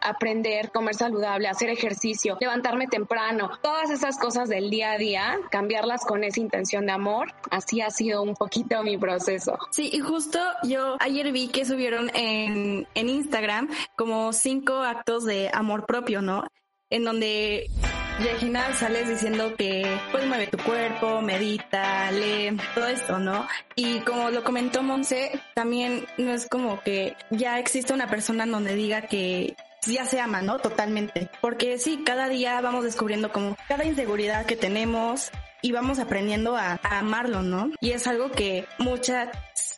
aprender, 0.00 0.70
comer 0.70 0.94
saludable, 0.94 1.48
hacer 1.48 1.70
ejercicio, 1.70 2.36
levantarme 2.40 2.86
temprano, 2.86 3.50
todas 3.62 3.90
esas 3.90 4.18
cosas 4.18 4.48
del 4.48 4.70
día 4.70 4.92
a 4.92 4.98
día, 4.98 5.38
cambiarlas 5.50 6.04
con 6.04 6.24
esa 6.24 6.40
intención 6.40 6.86
de 6.86 6.92
amor, 6.92 7.32
así 7.50 7.80
ha 7.80 7.90
sido 7.90 8.22
un 8.22 8.34
poquito 8.34 8.82
mi 8.82 8.98
proceso. 8.98 9.58
Sí, 9.70 9.90
y 9.92 10.00
justo 10.00 10.38
yo 10.64 10.96
ayer 11.00 11.32
vi 11.32 11.48
que 11.48 11.64
subieron 11.64 12.10
en, 12.14 12.86
en 12.94 13.08
Instagram 13.08 13.68
como 13.96 14.32
cinco 14.32 14.74
actos 14.74 15.24
de 15.24 15.50
amor 15.52 15.86
propio, 15.86 16.22
¿no? 16.22 16.44
En 16.90 17.04
donde 17.04 17.70
Regina 18.18 18.72
sales 18.74 19.08
diciendo 19.08 19.56
que 19.56 19.98
pues 20.12 20.26
mueve 20.26 20.46
tu 20.46 20.58
cuerpo, 20.58 21.22
medita, 21.22 22.10
lee, 22.12 22.56
todo 22.74 22.86
esto, 22.86 23.18
¿no? 23.18 23.48
Y 23.74 24.00
como 24.00 24.30
lo 24.30 24.44
comentó 24.44 24.82
Monse, 24.82 25.40
también 25.54 26.04
no 26.18 26.32
es 26.32 26.46
como 26.48 26.80
que 26.82 27.16
ya 27.30 27.58
existe 27.58 27.92
una 27.92 28.08
persona 28.08 28.46
donde 28.46 28.74
diga 28.74 29.02
que 29.02 29.56
ya 29.86 30.04
se 30.04 30.20
ama, 30.20 30.42
¿no? 30.42 30.58
Totalmente. 30.58 31.30
Porque 31.40 31.78
sí, 31.78 32.02
cada 32.04 32.28
día 32.28 32.60
vamos 32.60 32.84
descubriendo 32.84 33.32
como 33.32 33.56
cada 33.68 33.84
inseguridad 33.84 34.46
que 34.46 34.56
tenemos 34.56 35.30
y 35.62 35.72
vamos 35.72 35.98
aprendiendo 35.98 36.56
a, 36.56 36.80
amarlo, 36.82 37.42
¿no? 37.42 37.70
Y 37.80 37.92
es 37.92 38.06
algo 38.06 38.30
que 38.30 38.66
muchas 38.78 39.28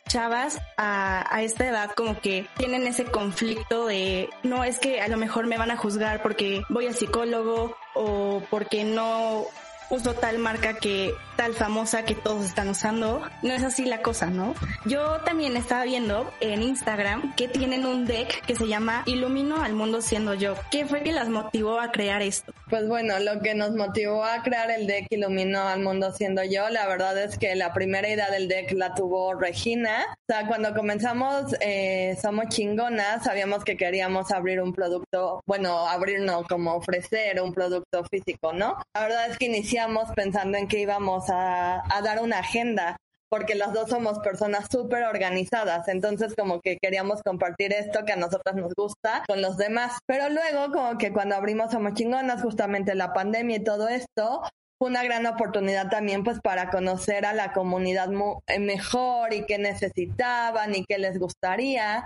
chavas 0.07 0.59
a, 0.77 1.35
a, 1.35 1.41
esta 1.43 1.67
edad 1.67 1.91
como 1.91 2.19
que 2.19 2.47
tienen 2.57 2.87
ese 2.87 3.05
conflicto 3.05 3.85
de 3.87 4.29
no 4.43 4.63
es 4.63 4.79
que 4.79 5.01
a 5.01 5.07
lo 5.07 5.17
mejor 5.17 5.47
me 5.47 5.57
van 5.57 5.71
a 5.71 5.77
juzgar 5.77 6.21
porque 6.21 6.63
voy 6.69 6.87
al 6.87 6.95
psicólogo 6.95 7.75
o 7.95 8.41
porque 8.49 8.83
no 8.83 9.45
uso 9.89 10.13
tal 10.13 10.37
marca 10.39 10.75
que 10.75 11.13
tal 11.35 11.53
famosa 11.53 12.03
que 12.03 12.15
todos 12.15 12.45
están 12.45 12.69
usando. 12.69 13.21
No 13.41 13.53
es 13.53 13.63
así 13.63 13.85
la 13.85 14.01
cosa, 14.01 14.27
¿no? 14.27 14.53
Yo 14.85 15.21
también 15.21 15.57
estaba 15.57 15.83
viendo 15.83 16.31
en 16.39 16.61
Instagram 16.61 17.35
que 17.35 17.47
tienen 17.47 17.85
un 17.85 18.05
deck 18.05 18.45
que 18.45 18.55
se 18.55 18.67
llama 18.67 19.03
Ilumino 19.05 19.61
al 19.61 19.73
mundo 19.73 20.01
siendo 20.01 20.33
yo. 20.33 20.55
¿Qué 20.71 20.85
fue 20.85 21.01
que 21.01 21.11
las 21.11 21.29
motivó 21.29 21.79
a 21.79 21.91
crear 21.91 22.21
esto? 22.21 22.53
Pues 22.69 22.87
bueno, 22.87 23.19
lo 23.19 23.41
que 23.41 23.53
nos 23.53 23.71
motivó 23.71 24.23
a 24.23 24.41
crear 24.43 24.71
el 24.71 24.87
deck 24.87 25.07
Ilumino 25.09 25.67
al 25.67 25.81
mundo 25.81 26.11
siendo 26.11 26.43
yo, 26.43 26.69
la 26.69 26.87
verdad 26.87 27.17
es 27.17 27.37
que 27.37 27.55
la 27.55 27.73
primera 27.73 28.09
idea 28.09 28.29
del 28.29 28.47
deck 28.47 28.71
la 28.71 28.93
tuvo 28.93 29.33
Regina. 29.33 30.05
O 30.09 30.33
sea, 30.33 30.47
cuando 30.47 30.73
comenzamos 30.73 31.55
eh, 31.59 32.17
Somos 32.21 32.49
Chingonas, 32.49 33.23
sabíamos 33.23 33.63
que 33.63 33.77
queríamos 33.77 34.31
abrir 34.31 34.61
un 34.61 34.73
producto, 34.73 35.41
bueno, 35.45 35.87
abrirnos 35.87 36.47
como 36.47 36.75
ofrecer 36.75 37.39
un 37.41 37.53
producto 37.53 38.03
físico, 38.05 38.53
¿no? 38.53 38.77
La 38.93 39.01
verdad 39.01 39.29
es 39.31 39.37
que 39.37 39.45
iniciamos 39.45 40.09
pensando 40.15 40.57
en 40.57 40.67
que 40.67 40.79
íbamos 40.79 41.24
a, 41.29 41.83
dar 42.03 42.21
una 42.21 42.39
agenda 42.39 42.97
porque 43.29 43.55
las 43.55 43.73
dos 43.73 43.89
somos 43.89 44.19
personas 44.19 44.67
súper 44.71 45.03
organizadas, 45.03 45.87
entonces 45.87 46.35
como 46.37 46.61
que 46.61 46.77
queríamos 46.77 47.21
compartir 47.23 47.73
esto 47.73 48.05
que 48.05 48.13
a 48.13 48.17
nosotras 48.17 48.55
nos 48.55 48.73
gusta 48.75 49.23
con 49.27 49.41
los 49.41 49.57
demás. 49.57 49.97
Pero 50.05 50.29
luego 50.29 50.71
como 50.71 50.97
que 50.97 51.11
cuando 51.11 51.35
abrimos 51.35 51.71
Somos 51.71 51.95
Chingonas, 51.95 52.41
justamente 52.41 52.95
la 52.95 53.13
pandemia 53.13 53.57
y 53.57 53.63
todo 53.63 53.89
esto, 53.89 54.41
fue 54.77 54.89
una 54.89 55.03
gran 55.03 55.25
oportunidad 55.25 55.89
también 55.89 56.23
pues 56.23 56.39
para 56.41 56.69
conocer 56.69 57.25
a 57.25 57.33
la 57.33 57.53
comunidad 57.53 58.09
eh, 58.47 58.59
mejor 58.59 59.33
y 59.33 59.45
qué 59.45 59.57
necesitaban 59.57 60.75
y 60.75 60.83
qué 60.85 60.97
les 60.97 61.17
gustaría. 61.17 62.05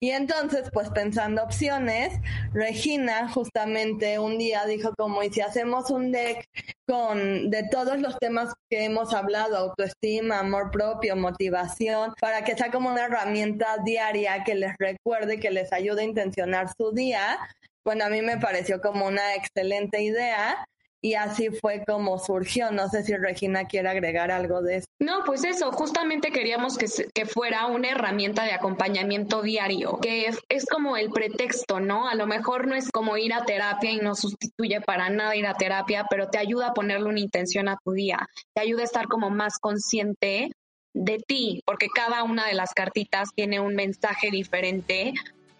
Y 0.00 0.10
entonces 0.10 0.68
pues 0.72 0.90
pensando 0.90 1.42
opciones, 1.44 2.20
Regina 2.52 3.28
justamente 3.28 4.18
un 4.18 4.36
día 4.38 4.66
dijo 4.66 4.92
como 4.96 5.22
y 5.22 5.30
si 5.32 5.40
hacemos 5.42 5.90
un 5.90 6.10
deck 6.10 6.44
con 6.86 7.50
de 7.50 7.68
todos 7.70 8.00
los 8.00 8.18
temas 8.18 8.52
que 8.68 8.84
hemos 8.84 9.14
hablado, 9.14 9.56
autoestima, 9.56 10.40
amor 10.40 10.70
propio, 10.70 11.14
motivación, 11.14 12.14
para 12.20 12.42
que 12.42 12.56
sea 12.56 12.70
como 12.70 12.90
una 12.90 13.04
herramienta 13.04 13.76
diaria 13.84 14.42
que 14.42 14.54
les 14.56 14.74
recuerde, 14.78 15.38
que 15.38 15.50
les 15.50 15.72
ayude 15.72 16.02
a 16.02 16.04
intencionar 16.04 16.68
su 16.76 16.90
día. 16.92 17.38
Bueno, 17.84 18.04
a 18.04 18.08
mí 18.08 18.22
me 18.22 18.38
pareció 18.38 18.80
como 18.80 19.06
una 19.06 19.34
excelente 19.34 20.02
idea 20.02 20.66
y 21.02 21.14
así 21.14 21.48
fue 21.50 21.84
como 21.86 22.18
surgió. 22.18 22.70
No 22.70 22.88
sé 22.88 23.04
si 23.04 23.16
Regina 23.16 23.66
quiere 23.66 23.88
agregar 23.88 24.30
algo 24.30 24.62
de 24.62 24.76
eso. 24.76 24.86
No, 25.00 25.22
pues 25.24 25.44
eso, 25.44 25.70
justamente 25.72 26.30
queríamos 26.32 26.76
que, 26.76 26.86
que 27.14 27.26
fuera 27.26 27.66
una 27.66 27.90
herramienta 27.90 28.44
de 28.44 28.52
acompañamiento 28.52 29.42
diario, 29.42 29.98
que 30.00 30.26
es, 30.26 30.38
es, 30.48 30.66
como 30.66 30.96
el 30.96 31.10
pretexto, 31.10 31.78
¿no? 31.78 32.08
A 32.08 32.14
lo 32.14 32.26
mejor 32.26 32.66
no 32.66 32.74
es 32.74 32.90
como 32.90 33.16
ir 33.16 33.32
a 33.32 33.44
terapia 33.44 33.92
y 33.92 33.98
no 33.98 34.14
sustituye 34.14 34.80
para 34.80 35.08
nada 35.08 35.36
ir 35.36 35.46
a 35.46 35.54
terapia, 35.54 36.06
pero 36.10 36.28
te 36.28 36.38
ayuda 36.38 36.68
a 36.68 36.74
ponerle 36.74 37.08
una 37.08 37.20
intención 37.20 37.68
a 37.68 37.78
tu 37.84 37.92
día, 37.92 38.26
te 38.54 38.62
ayuda 38.62 38.82
a 38.82 38.86
estar 38.86 39.06
como 39.06 39.30
más 39.30 39.58
consciente 39.58 40.50
de 40.94 41.18
ti, 41.18 41.62
porque 41.64 41.86
cada 41.94 42.24
una 42.24 42.46
de 42.46 42.54
las 42.54 42.74
cartitas 42.74 43.28
tiene 43.34 43.60
un 43.60 43.74
mensaje 43.76 44.30
diferente 44.30 45.12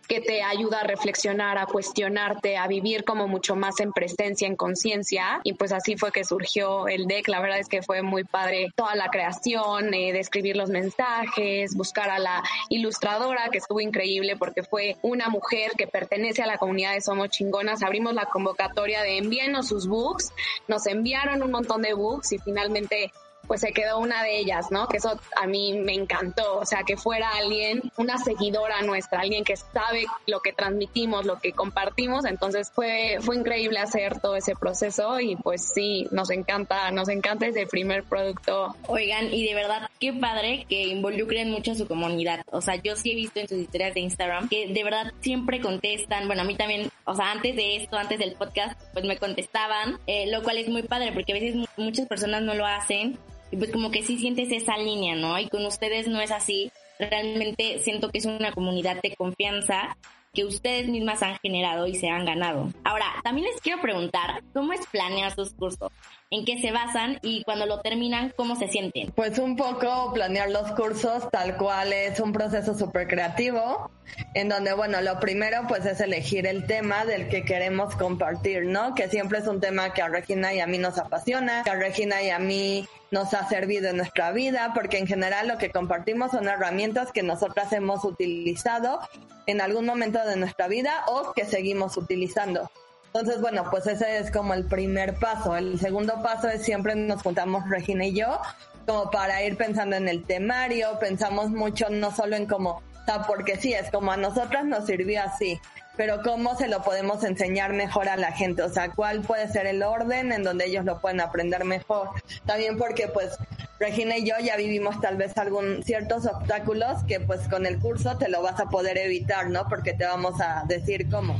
que 0.08 0.20
te 0.20 0.42
ayuda 0.42 0.80
a 0.80 0.84
reflexionar, 0.84 1.58
a 1.58 1.66
cuestionarte, 1.66 2.56
a 2.56 2.66
vivir 2.66 3.04
como 3.04 3.28
mucho 3.28 3.54
más 3.54 3.78
en 3.80 3.92
presencia, 3.92 4.48
en 4.48 4.56
conciencia. 4.56 5.40
Y 5.44 5.52
pues 5.52 5.72
así 5.72 5.96
fue 5.96 6.10
que 6.10 6.24
surgió 6.24 6.88
el 6.88 7.06
deck. 7.06 7.28
La 7.28 7.40
verdad 7.40 7.58
es 7.58 7.68
que 7.68 7.82
fue 7.82 8.02
muy 8.02 8.24
padre 8.24 8.72
toda 8.74 8.96
la 8.96 9.08
creación, 9.08 9.92
eh, 9.92 10.18
escribir 10.18 10.56
los 10.56 10.70
mensajes, 10.70 11.76
buscar 11.76 12.08
a 12.08 12.18
la 12.18 12.42
ilustradora, 12.70 13.50
que 13.50 13.58
estuvo 13.58 13.80
increíble 13.80 14.36
porque 14.36 14.62
fue 14.62 14.96
una 15.02 15.28
mujer 15.28 15.72
que 15.76 15.86
pertenece 15.86 16.42
a 16.42 16.46
la 16.46 16.58
comunidad 16.58 16.94
de 16.94 17.02
Somos 17.02 17.28
Chingonas. 17.28 17.82
Abrimos 17.82 18.14
la 18.14 18.24
convocatoria 18.24 19.02
de 19.02 19.18
envíenos 19.18 19.68
sus 19.68 19.86
books. 19.86 20.32
Nos 20.66 20.86
enviaron 20.86 21.42
un 21.42 21.50
montón 21.50 21.82
de 21.82 21.92
books 21.92 22.32
y 22.32 22.38
finalmente 22.38 23.12
pues 23.48 23.62
se 23.62 23.72
quedó 23.72 23.98
una 23.98 24.22
de 24.22 24.38
ellas, 24.38 24.66
¿no? 24.70 24.86
Que 24.86 24.98
eso 24.98 25.18
a 25.36 25.46
mí 25.46 25.72
me 25.72 25.94
encantó, 25.94 26.58
o 26.58 26.66
sea, 26.66 26.82
que 26.84 26.96
fuera 26.96 27.30
alguien, 27.30 27.90
una 27.96 28.18
seguidora 28.18 28.82
nuestra, 28.82 29.20
alguien 29.20 29.42
que 29.42 29.56
sabe 29.56 30.04
lo 30.26 30.40
que 30.40 30.52
transmitimos, 30.52 31.24
lo 31.24 31.40
que 31.40 31.52
compartimos, 31.52 32.26
entonces 32.26 32.70
fue, 32.70 33.16
fue 33.20 33.36
increíble 33.36 33.78
hacer 33.78 34.20
todo 34.20 34.36
ese 34.36 34.54
proceso 34.54 35.18
y 35.18 35.34
pues 35.36 35.72
sí, 35.74 36.06
nos 36.10 36.30
encanta, 36.30 36.90
nos 36.90 37.08
encanta 37.08 37.46
ese 37.46 37.66
primer 37.66 38.04
producto. 38.04 38.76
Oigan, 38.86 39.32
y 39.32 39.46
de 39.46 39.54
verdad, 39.54 39.88
qué 39.98 40.12
padre 40.12 40.66
que 40.68 40.88
involucren 40.88 41.50
mucho 41.50 41.72
a 41.72 41.74
su 41.74 41.88
comunidad, 41.88 42.42
o 42.50 42.60
sea, 42.60 42.76
yo 42.76 42.96
sí 42.96 43.12
he 43.12 43.14
visto 43.14 43.40
en 43.40 43.48
sus 43.48 43.58
historias 43.58 43.94
de 43.94 44.00
Instagram 44.00 44.48
que 44.48 44.68
de 44.68 44.84
verdad 44.84 45.12
siempre 45.20 45.60
contestan, 45.60 46.26
bueno, 46.26 46.42
a 46.42 46.44
mí 46.44 46.54
también, 46.54 46.90
o 47.04 47.14
sea, 47.14 47.32
antes 47.32 47.56
de 47.56 47.76
esto, 47.76 47.96
antes 47.96 48.18
del 48.18 48.34
podcast, 48.34 48.78
pues 48.92 49.06
me 49.06 49.16
contestaban, 49.16 49.98
eh, 50.06 50.30
lo 50.30 50.42
cual 50.42 50.58
es 50.58 50.68
muy 50.68 50.82
padre 50.82 51.12
porque 51.12 51.32
a 51.32 51.36
veces 51.36 51.66
muchas 51.76 52.06
personas 52.06 52.42
no 52.42 52.54
lo 52.54 52.66
hacen 52.66 53.18
y 53.50 53.56
pues 53.56 53.70
como 53.70 53.90
que 53.90 54.02
sí 54.02 54.18
sientes 54.18 54.50
esa 54.50 54.76
línea, 54.76 55.14
¿no? 55.14 55.38
Y 55.38 55.48
con 55.48 55.64
ustedes 55.64 56.08
no 56.08 56.20
es 56.20 56.30
así. 56.30 56.70
Realmente 56.98 57.78
siento 57.80 58.10
que 58.10 58.18
es 58.18 58.26
una 58.26 58.52
comunidad 58.52 59.00
de 59.02 59.14
confianza 59.16 59.96
que 60.34 60.44
ustedes 60.44 60.88
mismas 60.88 61.22
han 61.22 61.36
generado 61.38 61.86
y 61.86 61.94
se 61.94 62.08
han 62.08 62.24
ganado. 62.24 62.70
Ahora, 62.84 63.06
también 63.24 63.46
les 63.46 63.60
quiero 63.60 63.80
preguntar, 63.80 64.42
¿cómo 64.52 64.72
es 64.72 64.86
planear 64.86 65.34
sus 65.34 65.54
cursos? 65.54 65.90
En 66.30 66.44
qué 66.44 66.60
se 66.60 66.72
basan 66.72 67.18
y 67.22 67.42
cuando 67.44 67.66
lo 67.66 67.80
terminan, 67.80 68.32
cómo 68.36 68.56
se 68.56 68.68
sienten. 68.68 69.10
Pues 69.12 69.38
un 69.38 69.56
poco 69.56 70.12
planear 70.12 70.50
los 70.50 70.70
cursos 70.72 71.28
tal 71.30 71.56
cual 71.56 71.92
es 71.92 72.20
un 72.20 72.32
proceso 72.32 72.76
súper 72.76 73.08
creativo, 73.08 73.90
en 74.34 74.48
donde, 74.48 74.74
bueno, 74.74 75.00
lo 75.00 75.18
primero 75.20 75.62
pues 75.68 75.86
es 75.86 76.00
elegir 76.00 76.46
el 76.46 76.66
tema 76.66 77.04
del 77.04 77.28
que 77.28 77.44
queremos 77.44 77.94
compartir, 77.96 78.66
¿no? 78.66 78.94
Que 78.94 79.08
siempre 79.08 79.38
es 79.38 79.46
un 79.46 79.60
tema 79.60 79.94
que 79.94 80.02
a 80.02 80.08
Regina 80.08 80.52
y 80.52 80.60
a 80.60 80.66
mí 80.66 80.78
nos 80.78 80.98
apasiona, 80.98 81.62
que 81.62 81.70
a 81.70 81.76
Regina 81.76 82.22
y 82.22 82.30
a 82.30 82.38
mí 82.38 82.86
nos 83.10 83.32
ha 83.32 83.48
servido 83.48 83.88
en 83.88 83.96
nuestra 83.96 84.32
vida, 84.32 84.72
porque 84.74 84.98
en 84.98 85.06
general 85.06 85.48
lo 85.48 85.56
que 85.56 85.70
compartimos 85.70 86.32
son 86.32 86.46
herramientas 86.46 87.10
que 87.10 87.22
nosotras 87.22 87.72
hemos 87.72 88.04
utilizado 88.04 89.00
en 89.46 89.62
algún 89.62 89.86
momento 89.86 90.22
de 90.26 90.36
nuestra 90.36 90.68
vida 90.68 91.04
o 91.06 91.32
que 91.32 91.46
seguimos 91.46 91.96
utilizando. 91.96 92.70
Entonces, 93.08 93.40
bueno, 93.40 93.68
pues 93.70 93.86
ese 93.86 94.18
es 94.18 94.30
como 94.30 94.54
el 94.54 94.64
primer 94.64 95.14
paso. 95.14 95.56
El 95.56 95.80
segundo 95.80 96.22
paso 96.22 96.48
es 96.48 96.62
siempre 96.62 96.94
nos 96.94 97.22
juntamos 97.22 97.68
Regina 97.68 98.06
y 98.06 98.14
yo 98.14 98.40
como 98.88 99.10
para 99.10 99.44
ir 99.44 99.58
pensando 99.58 99.96
en 99.96 100.08
el 100.08 100.24
temario, 100.24 100.98
pensamos 100.98 101.50
mucho 101.50 101.90
no 101.90 102.10
solo 102.10 102.36
en 102.36 102.46
cómo, 102.46 102.70
o 102.70 103.04
sea, 103.04 103.24
porque 103.24 103.56
sí, 103.56 103.74
es 103.74 103.90
como 103.90 104.12
a 104.12 104.16
nosotras 104.16 104.64
nos 104.64 104.86
sirvió 104.86 105.22
así, 105.22 105.60
pero 105.94 106.22
cómo 106.22 106.56
se 106.56 106.68
lo 106.68 106.82
podemos 106.82 107.22
enseñar 107.22 107.74
mejor 107.74 108.08
a 108.08 108.16
la 108.16 108.32
gente, 108.32 108.62
o 108.62 108.70
sea, 108.70 108.90
cuál 108.90 109.20
puede 109.20 109.46
ser 109.48 109.66
el 109.66 109.82
orden 109.82 110.32
en 110.32 110.42
donde 110.42 110.64
ellos 110.64 110.86
lo 110.86 111.02
pueden 111.02 111.20
aprender 111.20 111.66
mejor. 111.66 112.08
También 112.46 112.78
porque 112.78 113.08
pues 113.08 113.36
Regina 113.78 114.16
y 114.16 114.26
yo 114.26 114.34
ya 114.42 114.56
vivimos 114.56 114.98
tal 115.02 115.18
vez 115.18 115.36
algún 115.36 115.82
ciertos 115.84 116.24
obstáculos 116.24 117.04
que 117.06 117.20
pues 117.20 117.46
con 117.48 117.66
el 117.66 117.78
curso 117.78 118.16
te 118.16 118.30
lo 118.30 118.40
vas 118.40 118.58
a 118.58 118.70
poder 118.70 118.96
evitar, 118.96 119.50
¿no? 119.50 119.68
Porque 119.68 119.92
te 119.92 120.06
vamos 120.06 120.40
a 120.40 120.64
decir 120.66 121.10
cómo. 121.10 121.38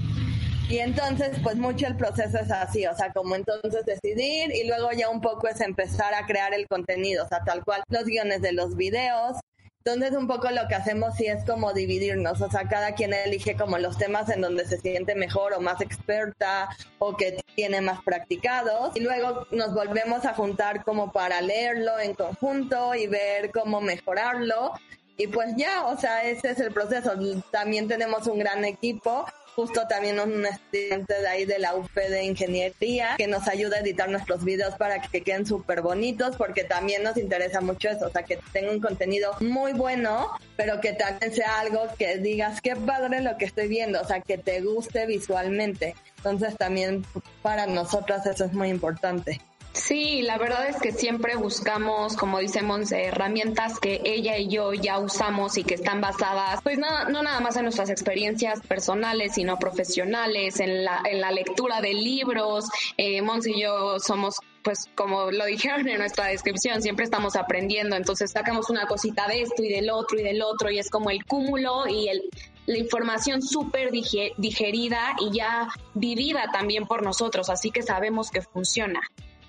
Y 0.68 0.80
entonces, 0.80 1.38
pues 1.42 1.56
mucho 1.56 1.86
el 1.86 1.96
proceso 1.96 2.38
es 2.38 2.50
así, 2.50 2.86
o 2.86 2.94
sea, 2.94 3.10
como 3.14 3.34
entonces 3.34 3.86
decidir 3.86 4.54
y 4.54 4.68
luego 4.68 4.90
ya 4.92 5.08
un 5.08 5.22
poco 5.22 5.48
es 5.48 5.62
empezar 5.62 6.12
a 6.12 6.26
crear 6.26 6.52
el 6.52 6.68
contenido, 6.68 7.24
o 7.24 7.28
sea, 7.28 7.42
tal 7.42 7.64
cual 7.64 7.82
los 7.88 8.04
guiones 8.04 8.42
de 8.42 8.52
los 8.52 8.76
videos. 8.76 9.38
Entonces, 9.82 10.14
un 10.14 10.26
poco 10.26 10.50
lo 10.50 10.68
que 10.68 10.74
hacemos 10.74 11.14
sí 11.16 11.24
es 11.24 11.42
como 11.46 11.72
dividirnos, 11.72 12.42
o 12.42 12.50
sea, 12.50 12.68
cada 12.68 12.92
quien 12.92 13.14
elige 13.14 13.56
como 13.56 13.78
los 13.78 13.96
temas 13.96 14.28
en 14.28 14.42
donde 14.42 14.66
se 14.66 14.76
siente 14.76 15.14
mejor 15.14 15.54
o 15.54 15.60
más 15.60 15.80
experta 15.80 16.68
o 16.98 17.16
que 17.16 17.40
tiene 17.54 17.80
más 17.80 18.02
practicados 18.02 18.94
y 18.94 19.00
luego 19.00 19.46
nos 19.50 19.72
volvemos 19.72 20.26
a 20.26 20.34
juntar 20.34 20.84
como 20.84 21.12
para 21.12 21.40
leerlo 21.40 21.98
en 21.98 22.12
conjunto 22.12 22.94
y 22.94 23.06
ver 23.06 23.50
cómo 23.52 23.80
mejorarlo. 23.80 24.72
Y 25.16 25.28
pues 25.28 25.54
ya, 25.56 25.86
o 25.86 25.98
sea, 25.98 26.24
ese 26.24 26.50
es 26.50 26.60
el 26.60 26.72
proceso. 26.74 27.12
También 27.50 27.88
tenemos 27.88 28.26
un 28.26 28.38
gran 28.38 28.66
equipo 28.66 29.24
justo 29.58 29.88
también 29.88 30.20
un 30.20 30.46
estudiante 30.46 31.20
de 31.20 31.26
ahí 31.26 31.44
de 31.44 31.58
la 31.58 31.74
UP 31.74 31.92
de 31.92 32.22
ingeniería 32.22 33.16
que 33.16 33.26
nos 33.26 33.48
ayuda 33.48 33.78
a 33.78 33.80
editar 33.80 34.08
nuestros 34.08 34.44
videos 34.44 34.76
para 34.76 35.02
que 35.02 35.24
queden 35.24 35.46
súper 35.46 35.82
bonitos 35.82 36.36
porque 36.36 36.62
también 36.62 37.02
nos 37.02 37.16
interesa 37.16 37.60
mucho 37.60 37.88
eso, 37.88 38.06
o 38.06 38.10
sea, 38.10 38.22
que 38.22 38.38
tenga 38.52 38.70
un 38.70 38.78
contenido 38.78 39.32
muy 39.40 39.72
bueno, 39.72 40.28
pero 40.56 40.80
que 40.80 40.92
también 40.92 41.34
sea 41.34 41.58
algo 41.58 41.88
que 41.98 42.18
digas, 42.18 42.60
qué 42.60 42.76
padre 42.76 43.20
lo 43.20 43.36
que 43.36 43.46
estoy 43.46 43.66
viendo, 43.66 44.00
o 44.00 44.04
sea, 44.04 44.20
que 44.20 44.38
te 44.38 44.60
guste 44.60 45.06
visualmente. 45.06 45.96
Entonces 46.18 46.56
también 46.56 47.04
para 47.42 47.66
nosotras 47.66 48.26
eso 48.26 48.44
es 48.44 48.52
muy 48.52 48.68
importante. 48.68 49.40
Sí, 49.72 50.22
la 50.22 50.38
verdad 50.38 50.66
es 50.68 50.76
que 50.76 50.92
siempre 50.92 51.36
buscamos, 51.36 52.16
como 52.16 52.38
decimos, 52.38 52.90
herramientas 52.90 53.78
que 53.78 54.00
ella 54.04 54.36
y 54.36 54.48
yo 54.48 54.72
ya 54.72 54.98
usamos 54.98 55.56
y 55.56 55.64
que 55.64 55.74
están 55.74 56.00
basadas, 56.00 56.60
pues 56.62 56.78
no, 56.78 57.04
no 57.08 57.22
nada 57.22 57.40
más 57.40 57.56
en 57.56 57.62
nuestras 57.62 57.88
experiencias 57.88 58.60
personales, 58.66 59.34
sino 59.34 59.58
profesionales, 59.58 60.58
en 60.60 60.84
la, 60.84 61.00
en 61.04 61.20
la 61.20 61.30
lectura 61.30 61.80
de 61.80 61.94
libros. 61.94 62.64
Eh, 62.96 63.22
Mons 63.22 63.46
y 63.46 63.60
yo 63.60 63.98
somos 64.00 64.36
pues 64.62 64.90
como 64.94 65.30
lo 65.30 65.46
dijeron 65.46 65.88
en 65.88 65.98
nuestra 65.98 66.26
descripción, 66.26 66.82
siempre 66.82 67.04
estamos 67.04 67.36
aprendiendo, 67.36 67.96
entonces 67.96 68.32
sacamos 68.32 68.68
una 68.68 68.86
cosita 68.86 69.26
de 69.26 69.42
esto 69.42 69.62
y 69.62 69.68
del 69.68 69.88
otro 69.88 70.18
y 70.18 70.22
del 70.22 70.42
otro 70.42 70.70
y 70.70 70.78
es 70.78 70.90
como 70.90 71.10
el 71.10 71.24
cúmulo 71.24 71.86
y 71.86 72.08
el, 72.08 72.22
la 72.66 72.76
información 72.76 73.40
súper 73.40 73.90
digerida 73.90 75.14
y 75.20 75.30
ya 75.34 75.68
vivida 75.94 76.50
también 76.52 76.86
por 76.86 77.02
nosotros, 77.02 77.48
así 77.48 77.70
que 77.70 77.82
sabemos 77.82 78.30
que 78.30 78.42
funciona 78.42 79.00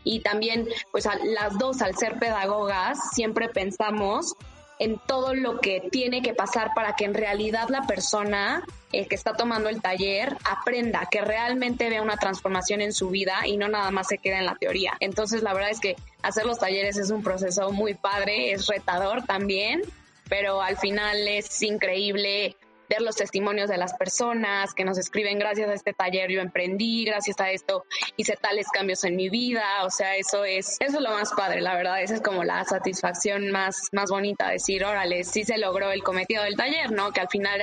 y 0.03 0.21
también 0.21 0.67
pues 0.91 1.05
a 1.05 1.15
las 1.23 1.57
dos 1.57 1.81
al 1.81 1.95
ser 1.95 2.19
pedagogas 2.19 2.97
siempre 3.13 3.49
pensamos 3.49 4.35
en 4.79 4.97
todo 4.97 5.33
lo 5.33 5.59
que 5.59 5.81
tiene 5.91 6.21
que 6.21 6.33
pasar 6.33 6.71
para 6.73 6.95
que 6.95 7.03
en 7.03 7.13
realidad 7.13 7.67
la 7.69 7.83
persona 7.83 8.63
eh, 8.93 9.05
que 9.07 9.15
está 9.15 9.33
tomando 9.33 9.67
el 9.69 9.81
taller 9.81 10.37
aprenda, 10.45 11.07
que 11.11 11.21
realmente 11.21 11.89
vea 11.89 12.01
una 12.01 12.15
transformación 12.15 12.81
en 12.81 12.93
su 12.93 13.09
vida 13.09 13.45
y 13.45 13.57
no 13.57 13.67
nada 13.67 13.91
más 13.91 14.07
se 14.07 14.17
quede 14.17 14.37
en 14.37 14.45
la 14.45 14.55
teoría. 14.55 14.93
Entonces 15.01 15.43
la 15.43 15.53
verdad 15.53 15.69
es 15.69 15.81
que 15.81 15.97
hacer 16.21 16.45
los 16.45 16.59
talleres 16.59 16.97
es 16.97 17.11
un 17.11 17.21
proceso 17.21 17.71
muy 17.71 17.93
padre, 17.93 18.53
es 18.53 18.67
retador 18.67 19.25
también, 19.25 19.81
pero 20.29 20.61
al 20.61 20.77
final 20.77 21.27
es 21.27 21.61
increíble 21.61 22.55
ver 22.89 23.01
los 23.01 23.15
testimonios 23.15 23.69
de 23.69 23.77
las 23.77 23.93
personas 23.93 24.73
que 24.73 24.83
nos 24.83 24.97
escriben, 24.97 25.39
gracias 25.39 25.69
a 25.69 25.73
este 25.73 25.93
taller 25.93 26.31
yo 26.31 26.41
emprendí, 26.41 27.05
gracias 27.05 27.39
a 27.39 27.51
esto 27.51 27.85
hice 28.17 28.35
tales 28.35 28.67
cambios 28.73 29.03
en 29.03 29.15
mi 29.15 29.29
vida, 29.29 29.83
o 29.83 29.91
sea, 29.91 30.15
eso 30.15 30.43
es, 30.43 30.77
eso 30.79 30.97
es 30.97 31.03
lo 31.03 31.11
más 31.11 31.31
padre, 31.33 31.61
la 31.61 31.75
verdad, 31.75 32.01
esa 32.01 32.15
es 32.15 32.21
como 32.21 32.43
la 32.43 32.63
satisfacción 32.65 33.51
más, 33.51 33.89
más 33.91 34.09
bonita, 34.09 34.49
decir, 34.49 34.83
órale, 34.83 35.23
sí 35.23 35.43
se 35.43 35.57
logró 35.57 35.91
el 35.91 36.03
cometido 36.03 36.43
del 36.43 36.55
taller, 36.55 36.91
¿no? 36.91 37.11
Que 37.11 37.21
al 37.21 37.29
final 37.29 37.61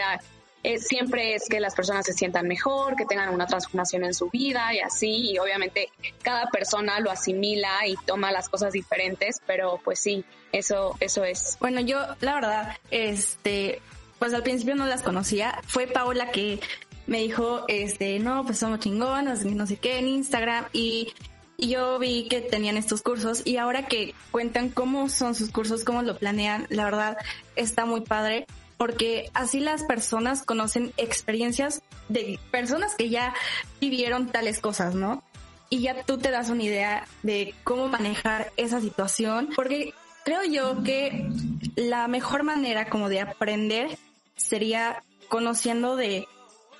siempre 0.78 1.34
es 1.34 1.48
que 1.48 1.60
las 1.60 1.74
personas 1.74 2.04
se 2.04 2.12
sientan 2.12 2.48
mejor, 2.48 2.96
que 2.96 3.04
tengan 3.04 3.32
una 3.32 3.46
transformación 3.46 4.04
en 4.04 4.14
su 4.14 4.28
vida 4.30 4.74
y 4.74 4.80
así, 4.80 5.30
y 5.30 5.38
obviamente 5.38 5.90
cada 6.22 6.46
persona 6.46 6.98
lo 7.00 7.10
asimila 7.10 7.86
y 7.86 7.96
toma 8.04 8.32
las 8.32 8.48
cosas 8.48 8.72
diferentes, 8.72 9.40
pero 9.46 9.80
pues 9.84 10.00
sí, 10.00 10.24
eso, 10.52 10.96
eso 11.00 11.24
es. 11.24 11.56
Bueno, 11.60 11.80
yo 11.80 12.00
la 12.20 12.34
verdad, 12.34 12.76
este, 12.90 13.80
pues 14.18 14.34
al 14.34 14.42
principio 14.42 14.74
no 14.74 14.86
las 14.86 15.02
conocía. 15.02 15.60
Fue 15.66 15.86
Paola 15.86 16.30
que 16.30 16.60
me 17.06 17.20
dijo, 17.20 17.64
este, 17.68 18.18
no, 18.18 18.44
pues 18.44 18.58
somos 18.58 18.80
chingonas, 18.80 19.44
no 19.44 19.66
sé 19.66 19.76
qué, 19.76 19.98
en 19.98 20.08
Instagram. 20.08 20.66
Y, 20.72 21.12
yo 21.58 21.98
vi 21.98 22.28
que 22.28 22.42
tenían 22.42 22.76
estos 22.76 23.00
cursos 23.00 23.40
y 23.46 23.56
ahora 23.56 23.86
que 23.86 24.14
cuentan 24.30 24.68
cómo 24.68 25.08
son 25.08 25.34
sus 25.34 25.50
cursos, 25.50 25.84
cómo 25.84 26.02
lo 26.02 26.18
planean, 26.18 26.66
la 26.68 26.84
verdad 26.84 27.16
está 27.54 27.86
muy 27.86 28.02
padre 28.02 28.46
porque 28.76 29.30
así 29.32 29.60
las 29.60 29.82
personas 29.84 30.42
conocen 30.42 30.92
experiencias 30.98 31.82
de 32.08 32.38
personas 32.50 32.94
que 32.94 33.08
ya 33.08 33.34
vivieron 33.80 34.26
tales 34.26 34.60
cosas, 34.60 34.94
¿no? 34.94 35.22
Y 35.70 35.80
ya 35.80 36.02
tú 36.02 36.18
te 36.18 36.30
das 36.30 36.50
una 36.50 36.62
idea 36.62 37.06
de 37.22 37.54
cómo 37.64 37.88
manejar 37.88 38.52
esa 38.56 38.80
situación, 38.80 39.48
porque 39.56 39.94
creo 40.24 40.44
yo 40.44 40.82
que 40.82 41.28
la 41.74 42.06
mejor 42.06 42.42
manera 42.42 42.88
como 42.88 43.08
de 43.08 43.20
aprender 43.20 43.98
sería 44.36 45.02
conociendo 45.28 45.96
de 45.96 46.26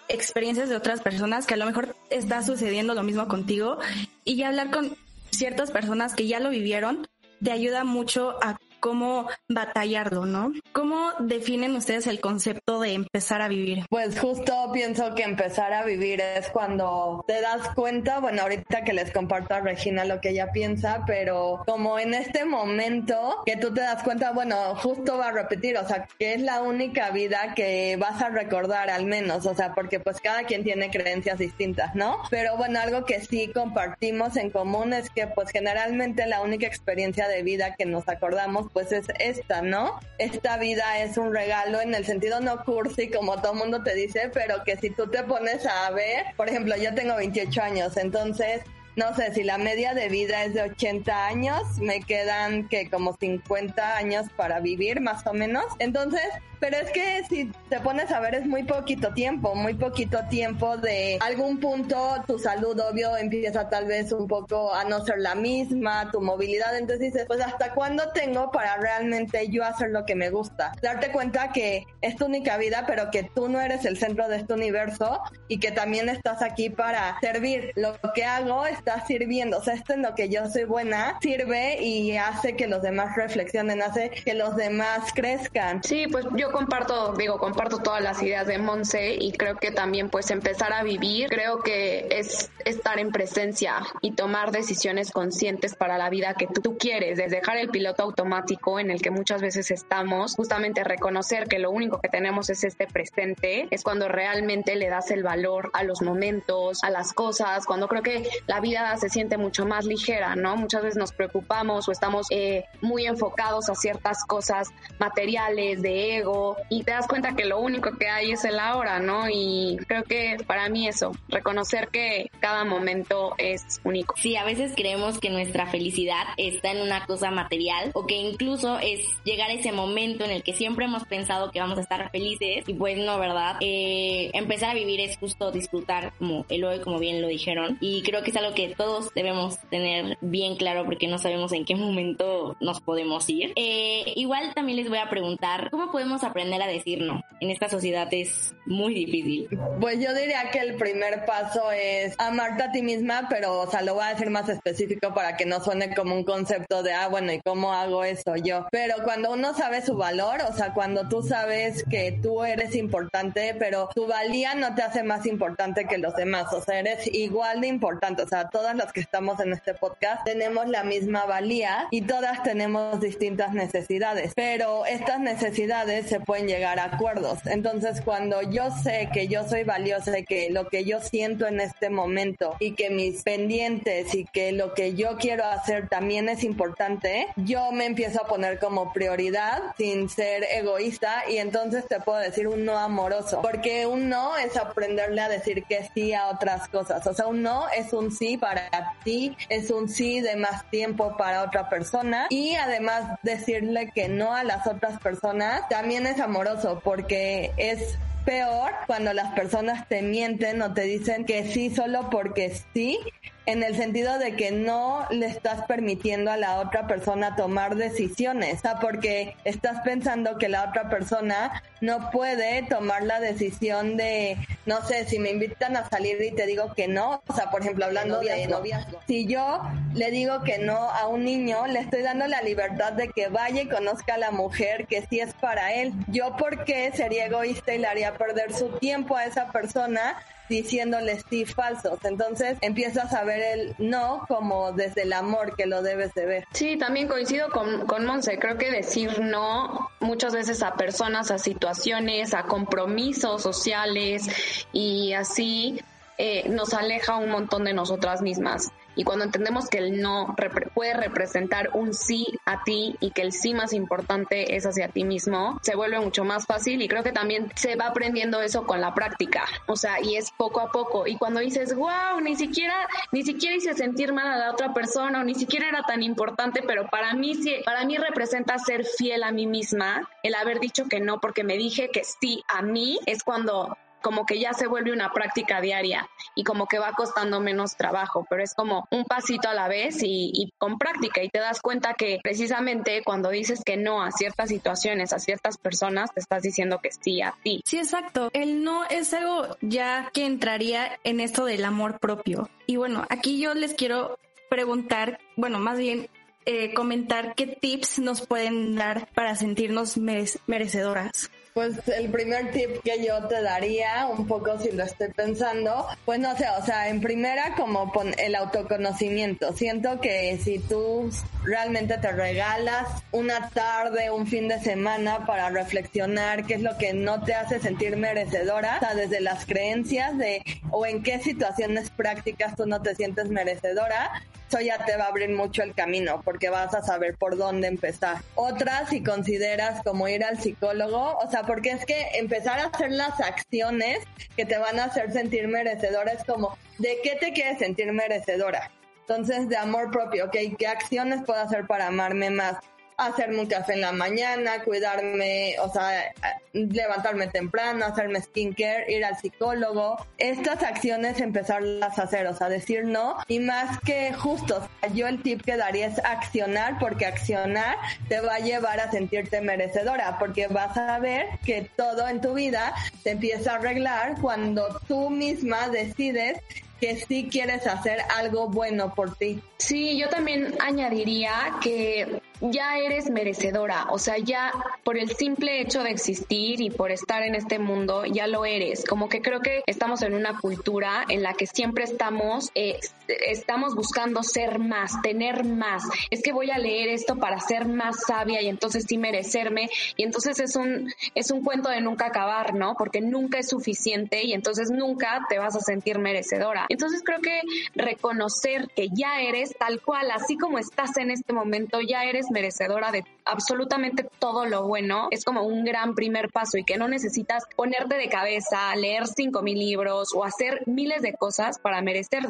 experiencias 0.08 0.68
de 0.68 0.76
otras 0.76 1.00
personas 1.00 1.46
que 1.46 1.54
a 1.54 1.56
lo 1.56 1.66
mejor 1.66 1.96
está 2.10 2.42
sucediendo 2.42 2.94
lo 2.94 3.02
mismo 3.02 3.26
contigo 3.26 3.78
y 4.24 4.42
hablar 4.42 4.70
con 4.70 4.96
ciertas 5.30 5.70
personas 5.70 6.14
que 6.14 6.26
ya 6.26 6.38
lo 6.38 6.50
vivieron 6.50 7.08
te 7.42 7.52
ayuda 7.52 7.84
mucho 7.84 8.38
a 8.42 8.58
cómo 8.86 9.28
batallarlo, 9.48 10.26
¿no? 10.26 10.52
¿Cómo 10.70 11.10
definen 11.18 11.74
ustedes 11.74 12.06
el 12.06 12.20
concepto 12.20 12.78
de 12.78 12.92
empezar 12.92 13.42
a 13.42 13.48
vivir? 13.48 13.84
Pues 13.90 14.16
justo 14.16 14.70
pienso 14.72 15.12
que 15.16 15.24
empezar 15.24 15.72
a 15.72 15.82
vivir 15.82 16.20
es 16.20 16.48
cuando 16.50 17.24
te 17.26 17.40
das 17.40 17.74
cuenta, 17.74 18.20
bueno, 18.20 18.42
ahorita 18.42 18.84
que 18.84 18.92
les 18.92 19.10
comparto 19.10 19.54
a 19.54 19.60
Regina 19.60 20.04
lo 20.04 20.20
que 20.20 20.30
ella 20.30 20.52
piensa, 20.52 21.02
pero 21.04 21.64
como 21.66 21.98
en 21.98 22.14
este 22.14 22.44
momento 22.44 23.42
que 23.44 23.56
tú 23.56 23.74
te 23.74 23.80
das 23.80 24.04
cuenta, 24.04 24.30
bueno, 24.30 24.76
justo 24.76 25.18
va 25.18 25.30
a 25.30 25.32
repetir, 25.32 25.76
o 25.78 25.88
sea, 25.88 26.06
que 26.20 26.34
es 26.34 26.40
la 26.40 26.62
única 26.62 27.10
vida 27.10 27.54
que 27.56 27.96
vas 27.98 28.22
a 28.22 28.28
recordar 28.28 28.88
al 28.88 29.04
menos, 29.04 29.46
o 29.46 29.54
sea, 29.56 29.74
porque 29.74 29.98
pues 29.98 30.20
cada 30.20 30.44
quien 30.44 30.62
tiene 30.62 30.92
creencias 30.92 31.40
distintas, 31.40 31.96
¿no? 31.96 32.18
Pero 32.30 32.56
bueno, 32.56 32.78
algo 32.78 33.04
que 33.04 33.20
sí 33.20 33.50
compartimos 33.52 34.36
en 34.36 34.50
común 34.50 34.92
es 34.92 35.10
que 35.10 35.26
pues 35.26 35.50
generalmente 35.50 36.24
la 36.26 36.40
única 36.40 36.68
experiencia 36.68 37.26
de 37.26 37.42
vida 37.42 37.74
que 37.74 37.84
nos 37.84 38.08
acordamos 38.08 38.70
pues 38.76 38.92
es 38.92 39.06
esta, 39.18 39.62
¿no? 39.62 39.98
Esta 40.18 40.58
vida 40.58 40.98
es 40.98 41.16
un 41.16 41.32
regalo 41.32 41.80
en 41.80 41.94
el 41.94 42.04
sentido 42.04 42.40
no 42.40 42.62
cursi, 42.62 43.08
como 43.08 43.40
todo 43.40 43.54
mundo 43.54 43.82
te 43.82 43.94
dice, 43.94 44.30
pero 44.34 44.64
que 44.64 44.76
si 44.76 44.90
tú 44.90 45.06
te 45.08 45.22
pones 45.22 45.64
a 45.64 45.90
ver, 45.92 46.26
por 46.36 46.50
ejemplo, 46.50 46.76
yo 46.76 46.94
tengo 46.94 47.16
28 47.16 47.62
años, 47.62 47.96
entonces 47.96 48.60
no 48.94 49.14
sé, 49.14 49.32
si 49.32 49.44
la 49.44 49.56
media 49.56 49.94
de 49.94 50.10
vida 50.10 50.44
es 50.44 50.52
de 50.52 50.60
80 50.60 51.26
años, 51.26 51.62
me 51.80 52.02
quedan 52.02 52.68
que 52.68 52.90
como 52.90 53.16
50 53.18 53.96
años 53.96 54.26
para 54.36 54.60
vivir 54.60 55.00
más 55.00 55.26
o 55.26 55.32
menos. 55.32 55.64
Entonces, 55.78 56.26
pero 56.60 56.76
es 56.76 56.90
que 56.90 57.22
si 57.28 57.50
te 57.68 57.80
pones 57.80 58.10
a 58.10 58.20
ver 58.20 58.34
es 58.34 58.46
muy 58.46 58.64
poquito 58.64 59.12
tiempo, 59.12 59.54
muy 59.54 59.74
poquito 59.74 60.20
tiempo 60.30 60.76
de 60.76 61.18
algún 61.20 61.58
punto 61.58 62.22
tu 62.26 62.38
salud 62.38 62.78
obvio 62.80 63.16
empieza 63.16 63.68
tal 63.68 63.86
vez 63.86 64.12
un 64.12 64.26
poco 64.26 64.74
a 64.74 64.84
no 64.84 65.04
ser 65.04 65.18
la 65.18 65.34
misma, 65.34 66.10
tu 66.10 66.20
movilidad, 66.20 66.76
entonces 66.76 67.12
dices, 67.12 67.24
pues 67.26 67.40
hasta 67.40 67.72
cuándo 67.72 68.10
tengo 68.12 68.50
para 68.50 68.76
realmente 68.76 69.48
yo 69.48 69.64
hacer 69.64 69.90
lo 69.90 70.04
que 70.04 70.14
me 70.14 70.30
gusta, 70.30 70.72
darte 70.82 71.10
cuenta 71.10 71.52
que 71.52 71.86
es 72.00 72.16
tu 72.16 72.26
única 72.26 72.56
vida, 72.56 72.84
pero 72.86 73.10
que 73.10 73.24
tú 73.24 73.48
no 73.48 73.60
eres 73.60 73.84
el 73.84 73.98
centro 73.98 74.28
de 74.28 74.36
este 74.36 74.54
universo 74.54 75.20
y 75.48 75.58
que 75.58 75.72
también 75.72 76.08
estás 76.08 76.42
aquí 76.42 76.70
para 76.70 77.18
servir. 77.20 77.72
Lo 77.74 77.96
que 78.14 78.24
hago 78.24 78.66
está 78.66 79.04
sirviendo, 79.06 79.58
o 79.58 79.62
sea, 79.62 79.74
esto 79.74 79.94
en 79.94 80.02
lo 80.02 80.14
que 80.14 80.28
yo 80.28 80.48
soy 80.48 80.64
buena 80.64 81.18
sirve 81.20 81.82
y 81.82 82.16
hace 82.16 82.56
que 82.56 82.66
los 82.66 82.82
demás 82.82 83.16
reflexionen, 83.16 83.82
hace 83.82 84.10
que 84.10 84.34
los 84.34 84.56
demás 84.56 85.12
crezcan. 85.14 85.82
Sí, 85.82 86.06
pues 86.10 86.26
yo 86.36 86.45
comparto, 86.50 87.14
digo, 87.14 87.38
comparto 87.38 87.78
todas 87.78 88.02
las 88.02 88.22
ideas 88.22 88.46
de 88.46 88.58
Monse 88.58 89.16
y 89.18 89.32
creo 89.32 89.56
que 89.56 89.70
también 89.70 90.10
pues 90.10 90.30
empezar 90.30 90.72
a 90.72 90.82
vivir, 90.82 91.28
creo 91.28 91.60
que 91.60 92.08
es 92.10 92.50
estar 92.64 92.98
en 92.98 93.10
presencia 93.10 93.76
y 94.00 94.12
tomar 94.12 94.50
decisiones 94.50 95.10
conscientes 95.12 95.74
para 95.76 95.98
la 95.98 96.10
vida 96.10 96.34
que 96.34 96.46
tú, 96.46 96.76
quieres, 96.78 97.16
desde 97.16 97.36
dejar 97.36 97.58
el 97.58 97.68
piloto 97.68 98.02
automático 98.02 98.80
en 98.80 98.90
el 98.90 99.00
que 99.02 99.10
muchas 99.10 99.40
veces 99.42 99.70
estamos, 99.70 100.34
justamente 100.34 100.84
reconocer 100.84 101.48
que 101.48 101.58
lo 101.58 101.70
único 101.70 102.00
que 102.00 102.08
tenemos 102.08 102.50
es 102.50 102.64
este 102.64 102.86
presente, 102.86 103.68
es 103.70 103.82
cuando 103.82 104.08
realmente 104.08 104.74
le 104.76 104.88
das 104.88 105.10
el 105.10 105.22
valor 105.22 105.70
a 105.74 105.84
los 105.84 106.02
momentos, 106.02 106.82
a 106.82 106.90
las 106.90 107.12
cosas, 107.12 107.66
cuando 107.66 107.88
creo 107.88 108.02
que 108.02 108.28
la 108.46 108.60
vida 108.60 108.96
se 108.96 109.08
siente 109.08 109.36
mucho 109.36 109.66
más 109.66 109.84
ligera, 109.84 110.34
¿no? 110.34 110.56
Muchas 110.56 110.82
veces 110.82 110.96
nos 110.96 111.12
preocupamos 111.12 111.88
o 111.88 111.92
estamos 111.92 112.26
eh, 112.30 112.64
muy 112.80 113.06
enfocados 113.06 113.68
a 113.68 113.74
ciertas 113.74 114.24
cosas 114.24 114.68
materiales, 114.98 115.82
de 115.82 116.16
ego, 116.18 116.35
y 116.70 116.82
te 116.82 116.92
das 116.92 117.06
cuenta 117.06 117.34
que 117.34 117.44
lo 117.44 117.58
único 117.60 117.96
que 117.98 118.08
hay 118.08 118.32
es 118.32 118.44
el 118.44 118.58
ahora, 118.58 118.98
¿no? 118.98 119.28
Y 119.30 119.78
creo 119.86 120.02
que 120.04 120.36
para 120.46 120.68
mí 120.68 120.88
eso, 120.88 121.12
reconocer 121.28 121.88
que 121.88 122.30
cada 122.40 122.64
momento 122.64 123.34
es 123.38 123.80
único. 123.84 124.14
Sí, 124.16 124.36
a 124.36 124.44
veces 124.44 124.72
creemos 124.74 125.18
que 125.18 125.30
nuestra 125.30 125.66
felicidad 125.66 126.24
está 126.36 126.72
en 126.72 126.82
una 126.82 127.06
cosa 127.06 127.30
material 127.30 127.90
o 127.94 128.06
que 128.06 128.16
incluso 128.16 128.78
es 128.78 129.00
llegar 129.24 129.50
a 129.50 129.54
ese 129.54 129.72
momento 129.72 130.24
en 130.24 130.30
el 130.30 130.42
que 130.42 130.52
siempre 130.52 130.84
hemos 130.84 131.04
pensado 131.04 131.50
que 131.50 131.60
vamos 131.60 131.78
a 131.78 131.82
estar 131.82 132.10
felices 132.10 132.64
y 132.66 132.74
pues 132.74 132.98
no, 132.98 133.18
¿verdad? 133.18 133.56
Eh, 133.60 134.30
empezar 134.34 134.70
a 134.70 134.74
vivir 134.74 135.00
es 135.00 135.16
justo 135.18 135.50
disfrutar 135.50 136.12
como 136.18 136.44
el 136.48 136.64
hoy, 136.64 136.80
como 136.80 136.98
bien 136.98 137.22
lo 137.22 137.28
dijeron, 137.28 137.78
y 137.80 138.02
creo 138.02 138.22
que 138.22 138.30
es 138.30 138.36
algo 138.36 138.54
que 138.54 138.74
todos 138.74 139.12
debemos 139.14 139.58
tener 139.70 140.18
bien 140.20 140.56
claro 140.56 140.84
porque 140.84 141.08
no 141.08 141.18
sabemos 141.18 141.52
en 141.52 141.64
qué 141.64 141.74
momento 141.74 142.56
nos 142.60 142.80
podemos 142.80 143.28
ir. 143.28 143.52
Eh, 143.56 144.12
igual 144.16 144.54
también 144.54 144.76
les 144.76 144.88
voy 144.88 144.98
a 144.98 145.08
preguntar, 145.10 145.70
¿cómo 145.70 145.90
podemos 145.90 146.24
aprender 146.26 146.62
a 146.62 146.66
decir 146.66 147.02
no? 147.02 147.24
En 147.40 147.50
esta 147.50 147.68
sociedad 147.68 148.08
es 148.12 148.54
muy 148.64 148.94
difícil. 148.94 149.48
Pues 149.80 150.00
yo 150.00 150.14
diría 150.14 150.50
que 150.50 150.58
el 150.58 150.76
primer 150.76 151.24
paso 151.24 151.70
es 151.70 152.14
amarte 152.18 152.64
a 152.64 152.72
ti 152.72 152.82
misma, 152.82 153.26
pero 153.28 153.60
o 153.60 153.70
sea, 153.70 153.82
lo 153.82 153.94
voy 153.94 154.04
a 154.04 154.14
decir 154.14 154.30
más 154.30 154.48
específico 154.48 155.14
para 155.14 155.36
que 155.36 155.46
no 155.46 155.62
suene 155.62 155.94
como 155.94 156.14
un 156.14 156.24
concepto 156.24 156.82
de, 156.82 156.92
ah, 156.92 157.08
bueno, 157.08 157.32
¿y 157.32 157.40
cómo 157.40 157.72
hago 157.72 158.04
eso 158.04 158.36
yo? 158.36 158.66
Pero 158.70 158.96
cuando 159.04 159.32
uno 159.32 159.54
sabe 159.54 159.82
su 159.82 159.96
valor, 159.96 160.40
o 160.48 160.52
sea, 160.54 160.72
cuando 160.72 161.08
tú 161.08 161.22
sabes 161.22 161.84
que 161.90 162.18
tú 162.22 162.44
eres 162.44 162.74
importante, 162.74 163.54
pero 163.58 163.88
tu 163.94 164.06
valía 164.06 164.54
no 164.54 164.74
te 164.74 164.82
hace 164.82 165.02
más 165.02 165.26
importante 165.26 165.86
que 165.86 165.98
los 165.98 166.14
demás, 166.16 166.52
o 166.52 166.62
sea, 166.62 166.78
eres 166.78 167.06
igual 167.12 167.60
de 167.60 167.68
importante, 167.68 168.22
o 168.22 168.28
sea, 168.28 168.48
todas 168.48 168.76
las 168.76 168.92
que 168.92 169.00
estamos 169.00 169.40
en 169.40 169.52
este 169.52 169.74
podcast 169.74 170.24
tenemos 170.24 170.68
la 170.68 170.84
misma 170.84 171.26
valía 171.26 171.88
y 171.90 172.02
todas 172.02 172.42
tenemos 172.42 173.00
distintas 173.00 173.52
necesidades, 173.52 174.32
pero 174.34 174.86
estas 174.86 175.20
necesidades 175.20 176.06
se 176.16 176.24
pueden 176.24 176.48
llegar 176.48 176.78
a 176.78 176.84
acuerdos. 176.84 177.40
Entonces, 177.44 178.00
cuando 178.00 178.40
yo 178.40 178.70
sé 178.82 179.10
que 179.12 179.28
yo 179.28 179.46
soy 179.46 179.64
valiosa, 179.64 180.22
que 180.22 180.48
lo 180.50 180.68
que 180.68 180.84
yo 180.84 181.00
siento 181.00 181.46
en 181.46 181.60
este 181.60 181.90
momento 181.90 182.56
y 182.58 182.72
que 182.72 182.88
mis 182.88 183.22
pendientes 183.22 184.14
y 184.14 184.24
que 184.24 184.52
lo 184.52 184.72
que 184.72 184.94
yo 184.94 185.16
quiero 185.18 185.44
hacer 185.44 185.88
también 185.88 186.28
es 186.28 186.42
importante, 186.42 187.26
yo 187.36 187.70
me 187.72 187.84
empiezo 187.84 188.22
a 188.22 188.26
poner 188.26 188.58
como 188.58 188.92
prioridad 188.94 189.62
sin 189.76 190.08
ser 190.08 190.44
egoísta 190.50 191.24
y 191.28 191.36
entonces 191.36 191.86
te 191.86 192.00
puedo 192.00 192.18
decir 192.18 192.48
un 192.48 192.64
no 192.64 192.78
amoroso, 192.78 193.42
porque 193.42 193.86
un 193.86 194.08
no 194.08 194.36
es 194.38 194.56
aprenderle 194.56 195.20
a 195.20 195.28
decir 195.28 195.64
que 195.64 195.88
sí 195.92 196.14
a 196.14 196.28
otras 196.28 196.68
cosas, 196.68 197.06
o 197.06 197.12
sea, 197.12 197.26
un 197.26 197.42
no 197.42 197.68
es 197.76 197.92
un 197.92 198.10
sí 198.10 198.38
para 198.38 198.70
ti, 199.04 199.36
es 199.48 199.70
un 199.70 199.88
sí 199.88 200.20
de 200.20 200.36
más 200.36 200.68
tiempo 200.70 201.16
para 201.18 201.42
otra 201.42 201.68
persona 201.68 202.26
y 202.30 202.54
además 202.54 203.18
decirle 203.22 203.90
que 203.94 204.08
no 204.08 204.34
a 204.34 204.44
las 204.44 204.66
otras 204.66 204.98
personas 205.00 205.68
también 205.68 206.05
es 206.06 206.20
amoroso 206.20 206.80
porque 206.82 207.52
es 207.56 207.98
peor 208.24 208.72
cuando 208.86 209.12
las 209.12 209.32
personas 209.34 209.88
te 209.88 210.02
mienten 210.02 210.60
o 210.62 210.74
te 210.74 210.82
dicen 210.82 211.24
que 211.24 211.44
sí 211.52 211.74
solo 211.74 212.10
porque 212.10 212.52
sí 212.74 212.98
en 213.46 213.62
el 213.62 213.76
sentido 213.76 214.18
de 214.18 214.34
que 214.34 214.50
no 214.50 215.06
le 215.10 215.26
estás 215.26 215.64
permitiendo 215.66 216.30
a 216.30 216.36
la 216.36 216.60
otra 216.60 216.86
persona 216.86 217.36
tomar 217.36 217.76
decisiones, 217.76 218.58
o 218.58 218.62
sea, 218.62 218.80
porque 218.80 219.36
estás 219.44 219.80
pensando 219.82 220.36
que 220.36 220.48
la 220.48 220.64
otra 220.68 220.88
persona 220.88 221.62
no 221.80 222.10
puede 222.10 222.62
tomar 222.64 223.04
la 223.04 223.20
decisión 223.20 223.96
de, 223.96 224.36
no 224.66 224.84
sé, 224.84 225.06
si 225.06 225.18
me 225.18 225.30
invitan 225.30 225.76
a 225.76 225.88
salir 225.88 226.20
y 226.22 226.32
te 226.32 226.46
digo 226.46 226.74
que 226.74 226.88
no, 226.88 227.22
o 227.26 227.34
sea, 227.34 227.50
por 227.50 227.62
ejemplo, 227.62 227.84
hablando 227.84 228.20
de 228.20 228.46
noviazgo, 228.48 229.00
si 229.06 229.26
yo 229.26 229.62
le 229.94 230.10
digo 230.10 230.42
que 230.42 230.58
no 230.58 230.90
a 230.90 231.06
un 231.06 231.24
niño, 231.24 231.66
le 231.66 231.80
estoy 231.80 232.02
dando 232.02 232.26
la 232.26 232.42
libertad 232.42 232.92
de 232.94 233.08
que 233.08 233.28
vaya 233.28 233.62
y 233.62 233.68
conozca 233.68 234.14
a 234.14 234.18
la 234.18 234.32
mujer 234.32 234.86
que 234.86 235.06
sí 235.08 235.20
es 235.20 235.34
para 235.34 235.72
él. 235.72 235.92
Yo, 236.08 236.36
¿por 236.36 236.64
qué 236.64 236.90
sería 236.92 237.26
egoísta 237.26 237.74
y 237.74 237.78
le 237.78 237.86
haría 237.86 238.14
perder 238.14 238.52
su 238.52 238.70
tiempo 238.78 239.16
a 239.16 239.24
esa 239.24 239.52
persona? 239.52 240.16
Diciéndole 240.48 241.20
sí 241.28 241.44
falsos. 241.44 241.98
Entonces 242.04 242.58
empiezas 242.60 243.12
a 243.14 243.24
ver 243.24 243.40
el 243.40 243.74
no 243.78 244.24
como 244.28 244.72
desde 244.72 245.02
el 245.02 245.12
amor 245.12 245.56
que 245.56 245.66
lo 245.66 245.82
debes 245.82 246.14
de 246.14 246.26
ver. 246.26 246.44
Sí, 246.52 246.76
también 246.76 247.08
coincido 247.08 247.48
con, 247.50 247.86
con 247.86 248.04
Monse. 248.04 248.38
Creo 248.38 248.58
que 248.58 248.70
decir 248.70 249.20
no 249.20 249.90
muchas 250.00 250.34
veces 250.34 250.62
a 250.62 250.74
personas, 250.74 251.30
a 251.30 251.38
situaciones, 251.38 252.34
a 252.34 252.44
compromisos 252.44 253.42
sociales 253.42 254.26
y 254.72 255.12
así 255.12 255.80
eh, 256.18 256.48
nos 256.48 256.72
aleja 256.72 257.16
un 257.16 257.30
montón 257.30 257.64
de 257.64 257.74
nosotras 257.74 258.22
mismas. 258.22 258.72
Y 258.96 259.04
cuando 259.04 259.24
entendemos 259.24 259.68
que 259.68 259.78
el 259.78 260.00
no 260.00 260.34
puede 260.74 260.94
representar 260.94 261.70
un 261.74 261.94
sí 261.94 262.26
a 262.44 262.64
ti 262.64 262.96
y 263.00 263.10
que 263.10 263.22
el 263.22 263.32
sí 263.32 263.54
más 263.54 263.72
importante 263.72 264.56
es 264.56 264.66
hacia 264.66 264.88
ti 264.88 265.04
mismo, 265.04 265.60
se 265.62 265.76
vuelve 265.76 266.00
mucho 266.00 266.24
más 266.24 266.46
fácil 266.46 266.82
y 266.82 266.88
creo 266.88 267.02
que 267.02 267.12
también 267.12 267.52
se 267.54 267.76
va 267.76 267.88
aprendiendo 267.88 268.40
eso 268.40 268.66
con 268.66 268.80
la 268.80 268.94
práctica. 268.94 269.44
O 269.66 269.76
sea, 269.76 270.00
y 270.02 270.16
es 270.16 270.30
poco 270.30 270.60
a 270.60 270.72
poco. 270.72 271.06
Y 271.06 271.16
cuando 271.16 271.40
dices, 271.40 271.74
wow, 271.74 272.20
ni 272.22 272.36
siquiera, 272.36 272.88
ni 273.12 273.22
siquiera 273.22 273.56
hice 273.56 273.74
sentir 273.74 274.12
mal 274.12 274.26
a 274.26 274.38
la 274.38 274.50
otra 274.50 274.72
persona 274.72 275.20
o 275.20 275.24
ni 275.24 275.34
siquiera 275.34 275.68
era 275.68 275.82
tan 275.82 276.02
importante, 276.02 276.62
pero 276.66 276.88
para 276.88 277.12
mí 277.14 277.34
sí, 277.34 277.56
para 277.64 277.84
mí 277.84 277.98
representa 277.98 278.58
ser 278.58 278.84
fiel 278.84 279.22
a 279.22 279.30
mí 279.30 279.46
misma, 279.46 280.08
el 280.22 280.34
haber 280.34 280.58
dicho 280.58 280.86
que 280.88 281.00
no 281.00 281.20
porque 281.20 281.44
me 281.44 281.56
dije 281.58 281.90
que 281.90 282.02
sí 282.04 282.42
a 282.48 282.62
mí, 282.62 282.98
es 283.06 283.22
cuando 283.22 283.76
como 284.06 284.24
que 284.24 284.38
ya 284.38 284.52
se 284.52 284.68
vuelve 284.68 284.92
una 284.92 285.10
práctica 285.10 285.60
diaria 285.60 286.08
y 286.36 286.44
como 286.44 286.68
que 286.68 286.78
va 286.78 286.92
costando 286.92 287.40
menos 287.40 287.76
trabajo, 287.76 288.24
pero 288.30 288.40
es 288.40 288.54
como 288.54 288.86
un 288.92 289.04
pasito 289.04 289.48
a 289.48 289.52
la 289.54 289.66
vez 289.66 289.98
y, 290.00 290.52
con 290.58 290.78
práctica 290.78 291.24
y 291.24 291.28
te 291.28 291.40
das 291.40 291.60
cuenta 291.60 291.94
que 291.94 292.20
precisamente 292.22 293.02
cuando 293.02 293.30
dices 293.30 293.64
que 293.66 293.76
no 293.76 294.04
a 294.04 294.12
ciertas 294.12 294.50
situaciones, 294.50 295.12
a 295.12 295.18
ciertas 295.18 295.58
personas, 295.58 296.14
te 296.14 296.20
estás 296.20 296.44
diciendo 296.44 296.78
que 296.80 296.90
sí 296.92 297.20
a 297.20 297.34
ti. 297.42 297.62
Sí, 297.64 297.78
exacto. 297.78 298.30
El 298.32 298.62
no 298.62 298.84
es 298.84 299.12
algo 299.12 299.56
ya 299.60 300.08
que 300.14 300.24
entraría 300.24 301.00
en 301.02 301.18
esto 301.18 301.44
del 301.44 301.64
amor 301.64 301.98
propio. 301.98 302.48
Y 302.68 302.76
bueno, 302.76 303.04
aquí 303.10 303.40
yo 303.40 303.54
les 303.54 303.74
quiero 303.74 304.20
preguntar, 304.48 305.18
bueno, 305.34 305.58
más 305.58 305.78
bien 305.78 306.08
eh, 306.44 306.72
comentar 306.74 307.34
qué 307.34 307.48
tips 307.48 307.98
nos 307.98 308.24
pueden 308.24 308.76
dar 308.76 309.08
para 309.14 309.34
sentirnos 309.34 309.96
merecedoras. 309.98 311.28
Pues 311.56 311.88
el 311.88 312.10
primer 312.10 312.50
tip 312.50 312.82
que 312.84 313.02
yo 313.02 313.28
te 313.28 313.40
daría, 313.40 314.08
un 314.08 314.26
poco 314.26 314.58
si 314.60 314.72
lo 314.72 314.84
estoy 314.84 315.08
pensando, 315.08 315.86
pues 316.04 316.20
no 316.20 316.36
sé, 316.36 316.44
o 316.50 316.62
sea, 316.62 316.90
en 316.90 317.00
primera 317.00 317.54
como 317.56 317.90
el 318.18 318.34
autoconocimiento. 318.34 319.54
Siento 319.54 319.98
que 319.98 320.36
si 320.36 320.58
tú 320.58 321.08
realmente 321.44 321.96
te 321.96 322.12
regalas 322.12 323.02
una 323.10 323.48
tarde, 323.48 324.10
un 324.10 324.26
fin 324.26 324.48
de 324.48 324.60
semana 324.60 325.24
para 325.24 325.48
reflexionar 325.48 326.44
qué 326.44 326.56
es 326.56 326.62
lo 326.62 326.76
que 326.76 326.92
no 326.92 327.24
te 327.24 327.32
hace 327.32 327.58
sentir 327.58 327.96
merecedora, 327.96 328.76
o 328.76 328.80
sea, 328.80 328.94
desde 328.94 329.22
las 329.22 329.46
creencias 329.46 330.18
de 330.18 330.42
o 330.70 330.84
en 330.84 331.02
qué 331.02 331.20
situaciones 331.20 331.88
prácticas 331.88 332.54
tú 332.54 332.66
no 332.66 332.82
te 332.82 332.94
sientes 332.94 333.30
merecedora, 333.30 334.12
eso 334.48 334.60
ya 334.60 334.84
te 334.84 334.96
va 334.96 335.04
a 335.04 335.08
abrir 335.08 335.30
mucho 335.30 335.62
el 335.62 335.74
camino 335.74 336.22
porque 336.24 336.50
vas 336.50 336.72
a 336.74 336.82
saber 336.82 337.16
por 337.16 337.36
dónde 337.36 337.66
empezar. 337.66 338.18
Otra, 338.34 338.86
si 338.86 339.02
consideras 339.02 339.82
como 339.82 340.06
ir 340.08 340.24
al 340.24 340.40
psicólogo, 340.40 341.18
o 341.18 341.30
sea, 341.30 341.42
porque 341.46 341.70
es 341.70 341.84
que 341.86 342.08
empezar 342.14 342.58
a 342.58 342.66
hacer 342.66 342.92
las 342.92 343.20
acciones 343.20 343.98
que 344.36 344.44
te 344.44 344.58
van 344.58 344.78
a 344.78 344.84
hacer 344.84 345.12
sentir 345.12 345.48
merecedora 345.48 346.12
es 346.12 346.24
como, 346.24 346.56
¿de 346.78 346.98
qué 347.02 347.16
te 347.20 347.32
quieres 347.32 347.58
sentir 347.58 347.92
merecedora? 347.92 348.70
Entonces, 349.00 349.48
de 349.48 349.56
amor 349.56 349.90
propio, 349.90 350.26
¿ok? 350.26 350.36
¿Qué 350.58 350.66
acciones 350.66 351.22
puedo 351.24 351.40
hacer 351.40 351.66
para 351.66 351.86
amarme 351.86 352.30
más? 352.30 352.56
Hacerme 352.96 353.40
un 353.40 353.46
café 353.46 353.74
en 353.74 353.82
la 353.82 353.92
mañana, 353.92 354.62
cuidarme, 354.64 355.56
o 355.60 355.70
sea, 355.70 356.12
levantarme 356.52 357.26
temprano, 357.28 357.84
hacerme 357.84 358.22
skincare, 358.22 358.90
ir 358.92 359.04
al 359.04 359.18
psicólogo. 359.18 359.96
Estas 360.18 360.62
acciones 360.62 361.20
empezarlas 361.20 361.98
a 361.98 362.02
hacer, 362.02 362.26
o 362.26 362.34
sea, 362.34 362.48
decir 362.48 362.84
no. 362.84 363.16
Y 363.28 363.40
más 363.40 363.78
que 363.80 364.12
justo, 364.14 364.66
yo 364.94 365.08
el 365.08 365.22
tip 365.22 365.42
que 365.42 365.56
daría 365.56 365.86
es 365.86 365.98
accionar, 366.04 366.78
porque 366.78 367.06
accionar 367.06 367.76
te 368.08 368.20
va 368.20 368.36
a 368.36 368.38
llevar 368.40 368.80
a 368.80 368.90
sentirte 368.90 369.40
merecedora, 369.40 370.18
porque 370.18 370.46
vas 370.48 370.76
a 370.76 370.98
ver 370.98 371.26
que 371.44 371.70
todo 371.76 372.08
en 372.08 372.20
tu 372.20 372.34
vida 372.34 372.74
se 373.02 373.10
empieza 373.10 373.52
a 373.52 373.54
arreglar 373.56 374.20
cuando 374.20 374.80
tú 374.88 375.10
misma 375.10 375.68
decides 375.68 376.40
que 376.80 376.96
sí 376.96 377.28
quieres 377.30 377.66
hacer 377.66 378.00
algo 378.16 378.48
bueno 378.48 378.94
por 378.94 379.16
ti. 379.16 379.42
Sí, 379.58 379.98
yo 379.98 380.08
también 380.08 380.54
añadiría 380.60 381.32
que 381.62 382.20
ya 382.40 382.78
eres 382.78 383.10
merecedora, 383.10 383.86
o 383.90 383.98
sea, 383.98 384.18
ya 384.18 384.52
por 384.84 384.98
el 384.98 385.10
simple 385.10 385.60
hecho 385.60 385.82
de 385.82 385.90
existir 385.90 386.60
y 386.60 386.70
por 386.70 386.90
estar 386.90 387.22
en 387.22 387.34
este 387.34 387.58
mundo, 387.58 388.04
ya 388.04 388.26
lo 388.26 388.44
eres. 388.44 388.84
Como 388.84 389.08
que 389.08 389.22
creo 389.22 389.40
que 389.40 389.62
estamos 389.66 390.02
en 390.02 390.14
una 390.14 390.38
cultura 390.38 391.04
en 391.08 391.22
la 391.22 391.34
que 391.34 391.46
siempre 391.46 391.84
estamos, 391.84 392.50
eh, 392.54 392.78
estamos 393.26 393.74
buscando 393.74 394.22
ser 394.22 394.58
más, 394.58 395.00
tener 395.02 395.44
más. 395.44 395.84
Es 396.10 396.22
que 396.22 396.32
voy 396.32 396.50
a 396.50 396.58
leer 396.58 396.88
esto 396.88 397.16
para 397.16 397.40
ser 397.40 397.66
más 397.66 397.96
sabia 398.06 398.42
y 398.42 398.48
entonces 398.48 398.84
sí 398.86 398.98
merecerme. 398.98 399.68
Y 399.96 400.04
entonces 400.04 400.40
es 400.40 400.56
un, 400.56 400.92
es 401.14 401.30
un 401.30 401.42
cuento 401.42 401.68
de 401.68 401.80
nunca 401.80 402.06
acabar, 402.06 402.54
¿no? 402.54 402.74
Porque 402.78 403.00
nunca 403.00 403.38
es 403.38 403.48
suficiente 403.48 404.24
y 404.24 404.32
entonces 404.32 404.70
nunca 404.70 405.26
te 405.28 405.38
vas 405.38 405.56
a 405.56 405.60
sentir 405.60 405.98
merecedora. 405.98 406.66
Entonces 406.68 407.02
creo 407.04 407.20
que 407.20 407.40
reconocer 407.74 408.68
que 408.74 408.88
ya 408.92 409.20
eres 409.20 409.56
tal 409.58 409.80
cual, 409.80 410.10
así 410.10 410.36
como 410.36 410.58
estás 410.58 410.96
en 410.98 411.10
este 411.10 411.32
momento, 411.32 411.80
ya 411.80 412.04
eres 412.04 412.25
merecedora 412.30 412.92
de 412.92 413.04
absolutamente 413.24 414.06
todo 414.18 414.46
lo 414.46 414.66
bueno, 414.66 415.08
es 415.10 415.24
como 415.24 415.42
un 415.42 415.64
gran 415.64 415.94
primer 415.94 416.30
paso 416.30 416.58
y 416.58 416.64
que 416.64 416.76
no 416.76 416.88
necesitas 416.88 417.44
ponerte 417.56 417.96
de 417.96 418.08
cabeza, 418.08 418.74
leer 418.76 419.06
cinco 419.06 419.42
mil 419.42 419.58
libros 419.58 420.10
o 420.14 420.24
hacer 420.24 420.62
miles 420.66 421.02
de 421.02 421.14
cosas 421.14 421.58
para 421.58 421.82
merecer. 421.82 422.22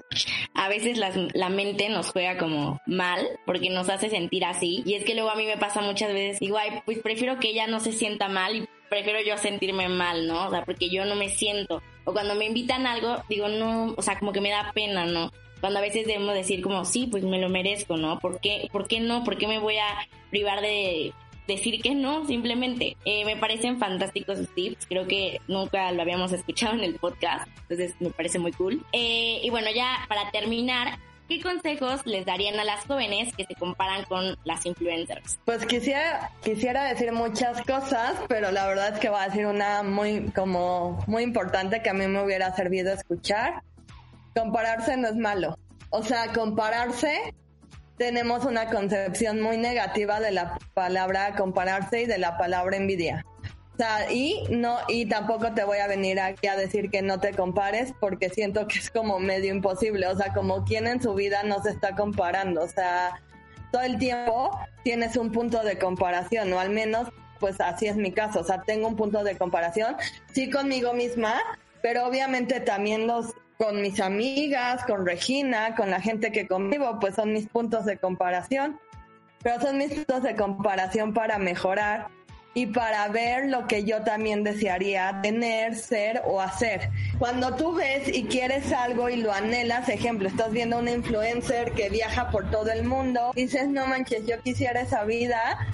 A 0.55 0.69
veces 0.69 0.99
la 0.99 1.49
mente 1.49 1.89
nos 1.89 2.11
juega 2.11 2.39
como 2.39 2.81
mal 2.87 3.27
porque 3.45 3.71
nos 3.71 3.89
hace 3.89 4.09
sentir 4.09 4.45
así 4.45 4.83
y 4.85 4.95
es 4.95 5.05
que 5.05 5.15
luego 5.15 5.31
a 5.31 5.37
mí 5.37 5.47
me 5.47 5.59
pasa 5.59 5.81
muchas 5.81 6.13
veces, 6.13 6.41
igual, 6.41 6.83
pues 6.85 6.99
prefiero 6.99 7.39
que 7.39 7.49
ella 7.49 7.67
no 7.67 7.81
se 7.81 7.93
sienta 7.93 8.29
mal 8.29 8.57
y 8.57 8.69
prefiero 8.89 9.21
yo 9.21 9.37
sentirme 9.37 9.89
mal, 9.89 10.27
¿no? 10.27 10.47
O 10.47 10.51
sea, 10.51 10.65
porque 10.65 10.89
yo 10.89 11.05
no 11.05 11.15
me 11.15 11.29
siento. 11.29 11.83
O 12.05 12.13
cuando 12.13 12.35
me 12.35 12.47
invitan 12.47 12.87
a 12.87 12.93
algo, 12.93 13.17
digo, 13.29 13.49
no, 13.49 13.95
o 13.97 14.03
sea, 14.03 14.19
como 14.19 14.33
que 14.33 14.41
me 14.41 14.51
da 14.51 14.71
pena, 14.73 15.07
¿no? 15.07 15.31
Cuando 15.61 15.79
a 15.79 15.83
veces 15.83 16.07
debemos 16.07 16.35
decir 16.35 16.63
como, 16.63 16.85
sí, 16.85 17.09
pues 17.11 17.25
me 17.25 17.41
lo 17.41 17.49
merezco, 17.49 17.97
¿no? 17.97 18.19
¿Por 18.19 18.41
qué, 18.41 18.69
¿por 18.73 18.87
qué 18.87 19.01
no? 19.01 19.25
¿Por 19.25 19.39
qué 19.39 19.47
me 19.47 19.59
voy 19.59 19.77
a 19.79 20.07
privar 20.31 20.61
de 20.61 21.13
decir 21.47 21.81
que 21.81 21.95
no? 21.95 22.27
Simplemente, 22.27 22.97
eh, 23.05 23.25
me 23.25 23.37
parecen 23.37 23.79
fantásticos 23.79 24.39
sus 24.39 24.55
tips, 24.55 24.87
creo 24.87 25.07
que 25.07 25.41
nunca 25.49 25.91
lo 25.93 26.03
habíamos 26.03 26.33
escuchado 26.33 26.75
en 26.75 26.85
el 26.85 26.95
podcast, 26.97 27.49
entonces 27.63 27.95
me 28.01 28.11
parece 28.11 28.39
muy 28.39 28.53
cool. 28.53 28.85
Eh, 28.93 29.41
y 29.43 29.51
bueno, 29.51 29.69
ya 29.75 30.05
para 30.09 30.31
terminar, 30.31 30.99
¿Qué 31.29 31.43
consejos 31.43 32.07
les 32.07 32.25
darían 32.25 32.61
a 32.61 32.65
las 32.65 32.85
jóvenes 32.85 33.35
que 33.35 33.45
se 33.45 33.57
comparan 33.57 34.05
con 34.05 34.39
las 34.45 34.65
influencers? 34.65 35.41
Pues 35.45 35.67
quisiera, 35.67 36.31
quisiera 36.45 36.85
decir 36.85 37.11
muchas 37.11 37.63
cosas, 37.63 38.15
pero 38.29 38.53
la 38.53 38.69
verdad 38.69 38.95
es 38.95 39.01
que 39.01 39.09
va 39.09 39.25
a 39.25 39.29
decir 39.29 39.47
una 39.47 39.83
muy, 39.83 40.31
como, 40.31 41.03
muy 41.09 41.25
importante 41.25 41.83
que 41.83 41.91
a 41.91 41.95
mí 41.95 42.07
me 42.07 42.23
hubiera 42.23 42.55
servido 42.55 42.93
escuchar 42.93 43.65
compararse 44.37 44.97
no 44.97 45.09
es 45.09 45.17
malo. 45.17 45.59
O 45.91 46.03
sea, 46.03 46.33
compararse, 46.33 47.35
tenemos 47.97 48.45
una 48.45 48.67
concepción 48.67 49.41
muy 49.41 49.57
negativa 49.57 50.21
de 50.21 50.33
la 50.33 50.59
palabra 50.75 51.35
compararse 51.37 52.03
y 52.03 52.07
de 52.07 52.19
la 52.19 52.37
palabra 52.37 52.77
envidia. 52.77 53.25
O 53.75 53.77
sea, 53.77 54.11
y 54.11 54.43
no, 54.51 54.79
y 54.89 55.07
tampoco 55.07 55.53
te 55.53 55.65
voy 55.65 55.79
a 55.79 55.87
venir 55.87 56.19
aquí 56.19 56.47
a 56.47 56.57
decir 56.57 56.91
que 56.91 57.03
no 57.03 57.21
te 57.21 57.33
compares 57.33 57.93
porque 58.01 58.31
siento 58.31 58.67
que 58.67 58.79
es 58.79 58.91
como 58.91 59.19
medio 59.19 59.55
imposible. 59.55 60.07
O 60.07 60.17
sea, 60.17 60.33
como 60.33 60.65
quien 60.65 60.87
en 60.87 61.03
su 61.03 61.15
vida 61.15 61.43
no 61.43 61.63
se 61.63 61.71
está 61.71 61.95
comparando. 61.95 62.63
O 62.63 62.69
sea, 62.69 63.21
todo 63.73 63.83
el 63.83 63.99
tiempo 63.99 64.59
tienes 64.83 65.17
un 65.17 65.31
punto 65.31 65.63
de 65.63 65.79
comparación, 65.79 66.53
o 66.53 66.61
al 66.61 66.71
menos, 66.71 67.09
pues 67.39 67.61
así 67.61 67.87
es 67.87 67.97
mi 67.97 68.13
caso. 68.13 68.41
O 68.41 68.45
sea, 68.45 68.63
tengo 68.63 68.89
un 68.89 68.97
punto 68.97 69.25
de 69.25 69.37
comparación, 69.37 69.97
sí 70.33 70.49
conmigo 70.51 70.95
misma, 70.95 71.39
pero 71.83 72.07
obviamente 72.07 72.61
también 72.61 73.07
los, 73.07 73.35
con 73.59 73.81
mis 73.81 74.01
amigas, 74.01 74.85
con 74.85 75.07
Regina, 75.07 75.75
con 75.75 75.91
la 75.91 76.01
gente 76.01 76.33
que 76.33 76.47
convivo, 76.47 76.99
pues 77.01 77.15
son 77.15 77.33
mis 77.33 77.49
puntos 77.49 77.85
de 77.85 77.99
comparación. 77.99 78.79
Pero 79.43 79.61
son 79.61 79.79
mis 79.79 79.93
puntos 79.93 80.23
de 80.23 80.35
comparación 80.35 81.15
para 81.15 81.39
mejorar 81.39 82.09
y 82.57 82.65
para 82.65 83.07
ver 83.09 83.51
lo 83.51 83.67
que 83.67 83.85
yo 83.85 84.03
también 84.03 84.43
desearía 84.43 85.21
tener, 85.23 85.75
ser 85.77 86.23
o 86.25 86.41
hacer. 86.41 86.91
Cuando 87.19 87.55
tú 87.55 87.75
ves 87.75 88.09
y 88.09 88.25
quieres 88.25 88.73
algo 88.73 89.11
y 89.11 89.17
lo 89.17 89.31
anhelas, 89.31 89.91
ejemplo, 89.91 90.27
estás 90.27 90.53
viendo 90.53 90.79
una 90.79 90.93
influencer 90.93 91.73
que 91.73 91.91
viaja 91.91 92.31
por 92.31 92.51
todo 92.51 92.71
el 92.71 92.85
mundo, 92.85 93.33
dices, 93.35 93.69
no 93.69 93.87
manches, 93.87 94.27
yo 94.27 94.41
quisiera 94.41 94.81
esa 94.81 95.05
vida, 95.05 95.67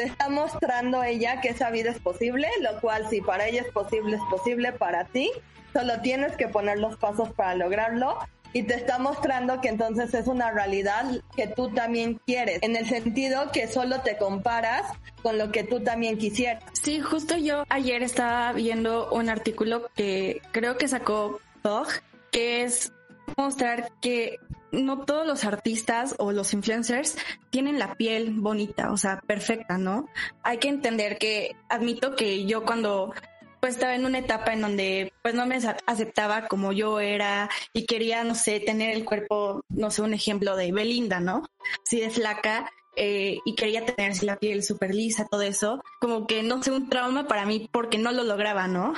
te 0.00 0.06
está 0.06 0.30
mostrando 0.30 1.04
ella 1.04 1.42
que 1.42 1.50
esa 1.50 1.70
vida 1.70 1.90
es 1.90 1.98
posible, 1.98 2.48
lo 2.62 2.80
cual 2.80 3.06
si 3.10 3.20
para 3.20 3.46
ella 3.46 3.60
es 3.60 3.70
posible, 3.70 4.16
es 4.16 4.22
posible 4.30 4.72
para 4.72 5.04
ti. 5.04 5.30
Solo 5.74 6.00
tienes 6.00 6.36
que 6.38 6.48
poner 6.48 6.78
los 6.78 6.96
pasos 6.96 7.30
para 7.34 7.54
lograrlo 7.54 8.16
y 8.54 8.62
te 8.62 8.76
está 8.76 8.98
mostrando 8.98 9.60
que 9.60 9.68
entonces 9.68 10.14
es 10.14 10.26
una 10.26 10.52
realidad 10.52 11.04
que 11.36 11.48
tú 11.48 11.68
también 11.74 12.18
quieres, 12.24 12.60
en 12.62 12.76
el 12.76 12.88
sentido 12.88 13.52
que 13.52 13.68
solo 13.68 14.00
te 14.00 14.16
comparas 14.16 14.86
con 15.22 15.36
lo 15.36 15.52
que 15.52 15.64
tú 15.64 15.80
también 15.80 16.16
quisieras. 16.16 16.64
Sí, 16.72 17.00
justo 17.00 17.36
yo 17.36 17.64
ayer 17.68 18.02
estaba 18.02 18.54
viendo 18.54 19.12
un 19.12 19.28
artículo 19.28 19.90
que 19.96 20.40
creo 20.50 20.78
que 20.78 20.88
sacó 20.88 21.40
Dog, 21.62 21.88
que 22.32 22.62
es 22.62 22.90
mostrar 23.36 23.90
que 24.00 24.38
no 24.72 25.04
todos 25.04 25.26
los 25.26 25.44
artistas 25.44 26.14
o 26.18 26.32
los 26.32 26.52
influencers 26.52 27.16
tienen 27.50 27.78
la 27.78 27.94
piel 27.94 28.32
bonita, 28.32 28.92
o 28.92 28.96
sea, 28.96 29.20
perfecta, 29.26 29.78
¿no? 29.78 30.08
Hay 30.42 30.58
que 30.58 30.68
entender 30.68 31.18
que 31.18 31.56
admito 31.68 32.16
que 32.16 32.44
yo 32.44 32.64
cuando 32.64 33.12
pues 33.60 33.74
estaba 33.74 33.94
en 33.94 34.06
una 34.06 34.18
etapa 34.18 34.52
en 34.52 34.62
donde 34.62 35.12
pues 35.22 35.34
no 35.34 35.46
me 35.46 35.58
aceptaba 35.86 36.48
como 36.48 36.72
yo 36.72 36.98
era 36.98 37.50
y 37.72 37.84
quería, 37.84 38.24
no 38.24 38.34
sé, 38.34 38.58
tener 38.60 38.96
el 38.96 39.04
cuerpo, 39.04 39.62
no 39.68 39.90
sé, 39.90 40.02
un 40.02 40.14
ejemplo 40.14 40.56
de 40.56 40.72
Belinda, 40.72 41.20
¿no? 41.20 41.44
Si 41.84 42.00
de 42.00 42.10
flaca 42.10 42.70
eh, 42.96 43.38
y 43.44 43.54
quería 43.54 43.84
tener 43.84 44.22
la 44.24 44.36
piel 44.36 44.64
súper 44.64 44.94
lisa, 44.94 45.26
todo 45.30 45.42
eso, 45.42 45.82
como 46.00 46.26
que 46.26 46.42
no 46.42 46.62
sé, 46.62 46.70
un 46.70 46.88
trauma 46.88 47.28
para 47.28 47.44
mí 47.44 47.68
porque 47.70 47.98
no 47.98 48.12
lo 48.12 48.24
lograba, 48.24 48.66
¿no? 48.66 48.94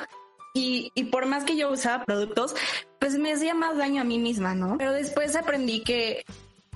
Y, 0.55 0.93
y 0.95 1.05
por 1.05 1.27
más 1.27 1.45
que 1.45 1.57
yo 1.57 1.71
usaba 1.71 2.05
productos, 2.05 2.55
pues 3.03 3.19
me 3.19 3.33
hacía 3.33 3.53
más 3.53 3.77
daño 3.77 4.01
a 4.01 4.05
mí 4.05 4.21
misma, 4.21 4.55
¿no? 4.55 4.79
Pero 4.79 4.93
después 4.93 5.35
aprendí 5.35 5.83
que 5.83 6.25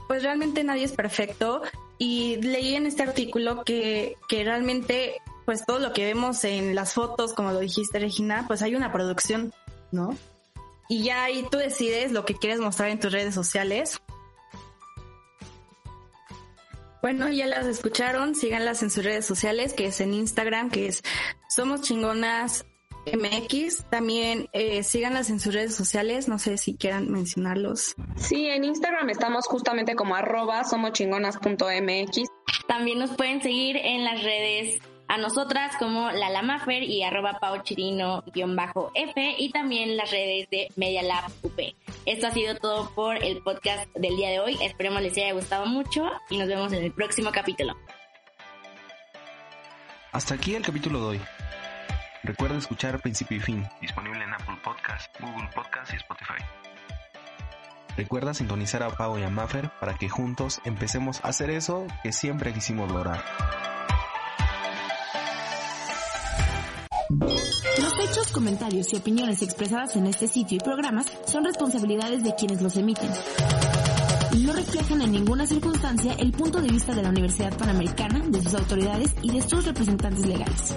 pues 0.08 0.24
realmente 0.24 0.64
nadie 0.64 0.82
es 0.82 0.90
perfecto 0.90 1.62
y 1.98 2.42
leí 2.42 2.74
en 2.74 2.84
este 2.86 3.04
artículo 3.04 3.62
que, 3.62 4.16
que 4.28 4.42
realmente 4.42 5.22
pues 5.44 5.64
todo 5.64 5.78
lo 5.78 5.92
que 5.92 6.04
vemos 6.04 6.42
en 6.42 6.74
las 6.74 6.94
fotos, 6.94 7.32
como 7.32 7.52
lo 7.52 7.60
dijiste 7.60 8.00
Regina, 8.00 8.44
pues 8.48 8.62
hay 8.62 8.74
una 8.74 8.90
producción, 8.90 9.54
¿no? 9.92 10.18
Y 10.88 11.04
ya 11.04 11.22
ahí 11.22 11.46
tú 11.48 11.58
decides 11.58 12.10
lo 12.10 12.24
que 12.24 12.34
quieres 12.34 12.58
mostrar 12.58 12.88
en 12.88 12.98
tus 12.98 13.12
redes 13.12 13.32
sociales. 13.32 14.00
Bueno, 17.02 17.28
ya 17.28 17.46
las 17.46 17.66
escucharon, 17.66 18.34
síganlas 18.34 18.82
en 18.82 18.90
sus 18.90 19.04
redes 19.04 19.24
sociales, 19.24 19.74
que 19.74 19.86
es 19.86 20.00
en 20.00 20.12
Instagram, 20.12 20.70
que 20.70 20.88
es 20.88 21.04
Somos 21.48 21.82
Chingonas 21.82 22.66
MX. 23.12 23.84
También 23.90 24.48
eh, 24.52 24.82
síganlas 24.82 25.30
en 25.30 25.40
sus 25.40 25.54
redes 25.54 25.74
sociales, 25.74 26.28
no 26.28 26.38
sé 26.38 26.58
si 26.58 26.76
quieran 26.76 27.10
mencionarlos. 27.10 27.94
Sí, 28.16 28.46
en 28.48 28.64
Instagram 28.64 29.10
estamos 29.10 29.46
justamente 29.46 29.94
como 29.94 30.16
arroba 30.16 30.64
somochingonas.mx. 30.64 32.28
También 32.66 32.98
nos 32.98 33.10
pueden 33.10 33.42
seguir 33.42 33.76
en 33.76 34.04
las 34.04 34.22
redes 34.22 34.80
a 35.08 35.18
nosotras 35.18 35.76
como 35.78 36.10
la 36.10 36.30
Lamafer 36.30 36.82
y 36.82 37.02
arroba 37.02 37.38
pauchirino-f 37.40 39.34
y 39.38 39.50
también 39.50 39.96
las 39.96 40.10
redes 40.10 40.48
de 40.50 40.68
Media 40.76 41.02
Lab 41.02 41.30
UP. 41.42 41.58
Esto 42.04 42.26
ha 42.26 42.30
sido 42.32 42.56
todo 42.56 42.90
por 42.94 43.22
el 43.22 43.40
podcast 43.42 43.88
del 43.94 44.16
día 44.16 44.30
de 44.30 44.40
hoy. 44.40 44.56
Esperemos 44.60 45.02
les 45.02 45.16
haya 45.16 45.32
gustado 45.32 45.66
mucho 45.66 46.10
y 46.30 46.38
nos 46.38 46.48
vemos 46.48 46.72
en 46.72 46.84
el 46.84 46.92
próximo 46.92 47.30
capítulo. 47.32 47.76
Hasta 50.12 50.34
aquí 50.34 50.54
el 50.54 50.62
capítulo 50.62 50.98
de 51.00 51.06
hoy. 51.06 51.20
Recuerda 52.26 52.58
escuchar 52.58 53.00
Principio 53.00 53.36
y 53.36 53.40
Fin, 53.40 53.64
disponible 53.80 54.24
en 54.24 54.34
Apple 54.34 54.56
Podcast, 54.64 55.14
Google 55.20 55.48
Podcast 55.54 55.92
y 55.92 55.96
Spotify. 55.96 56.42
Recuerda 57.96 58.34
sintonizar 58.34 58.82
a 58.82 58.90
Pau 58.90 59.16
y 59.16 59.22
a 59.22 59.30
Maffer 59.30 59.70
para 59.78 59.94
que 59.94 60.08
juntos 60.08 60.60
empecemos 60.64 61.24
a 61.24 61.28
hacer 61.28 61.50
eso 61.50 61.86
que 62.02 62.12
siempre 62.12 62.52
quisimos 62.52 62.90
lograr. 62.90 63.22
Los 67.10 67.98
hechos, 68.00 68.32
comentarios 68.32 68.92
y 68.92 68.96
opiniones 68.96 69.42
expresadas 69.42 69.94
en 69.94 70.08
este 70.08 70.26
sitio 70.26 70.56
y 70.56 70.60
programas 70.60 71.06
son 71.26 71.44
responsabilidades 71.44 72.24
de 72.24 72.34
quienes 72.34 72.60
los 72.60 72.76
emiten 72.76 73.10
no 74.46 74.52
reflejan 74.52 75.02
en 75.02 75.10
ninguna 75.10 75.44
circunstancia 75.44 76.14
el 76.20 76.30
punto 76.30 76.60
de 76.60 76.68
vista 76.68 76.94
de 76.94 77.02
la 77.02 77.08
Universidad 77.08 77.56
Panamericana, 77.58 78.20
de 78.28 78.40
sus 78.40 78.54
autoridades 78.54 79.12
y 79.22 79.32
de 79.32 79.42
sus 79.42 79.64
representantes 79.64 80.24
legales. 80.24 80.76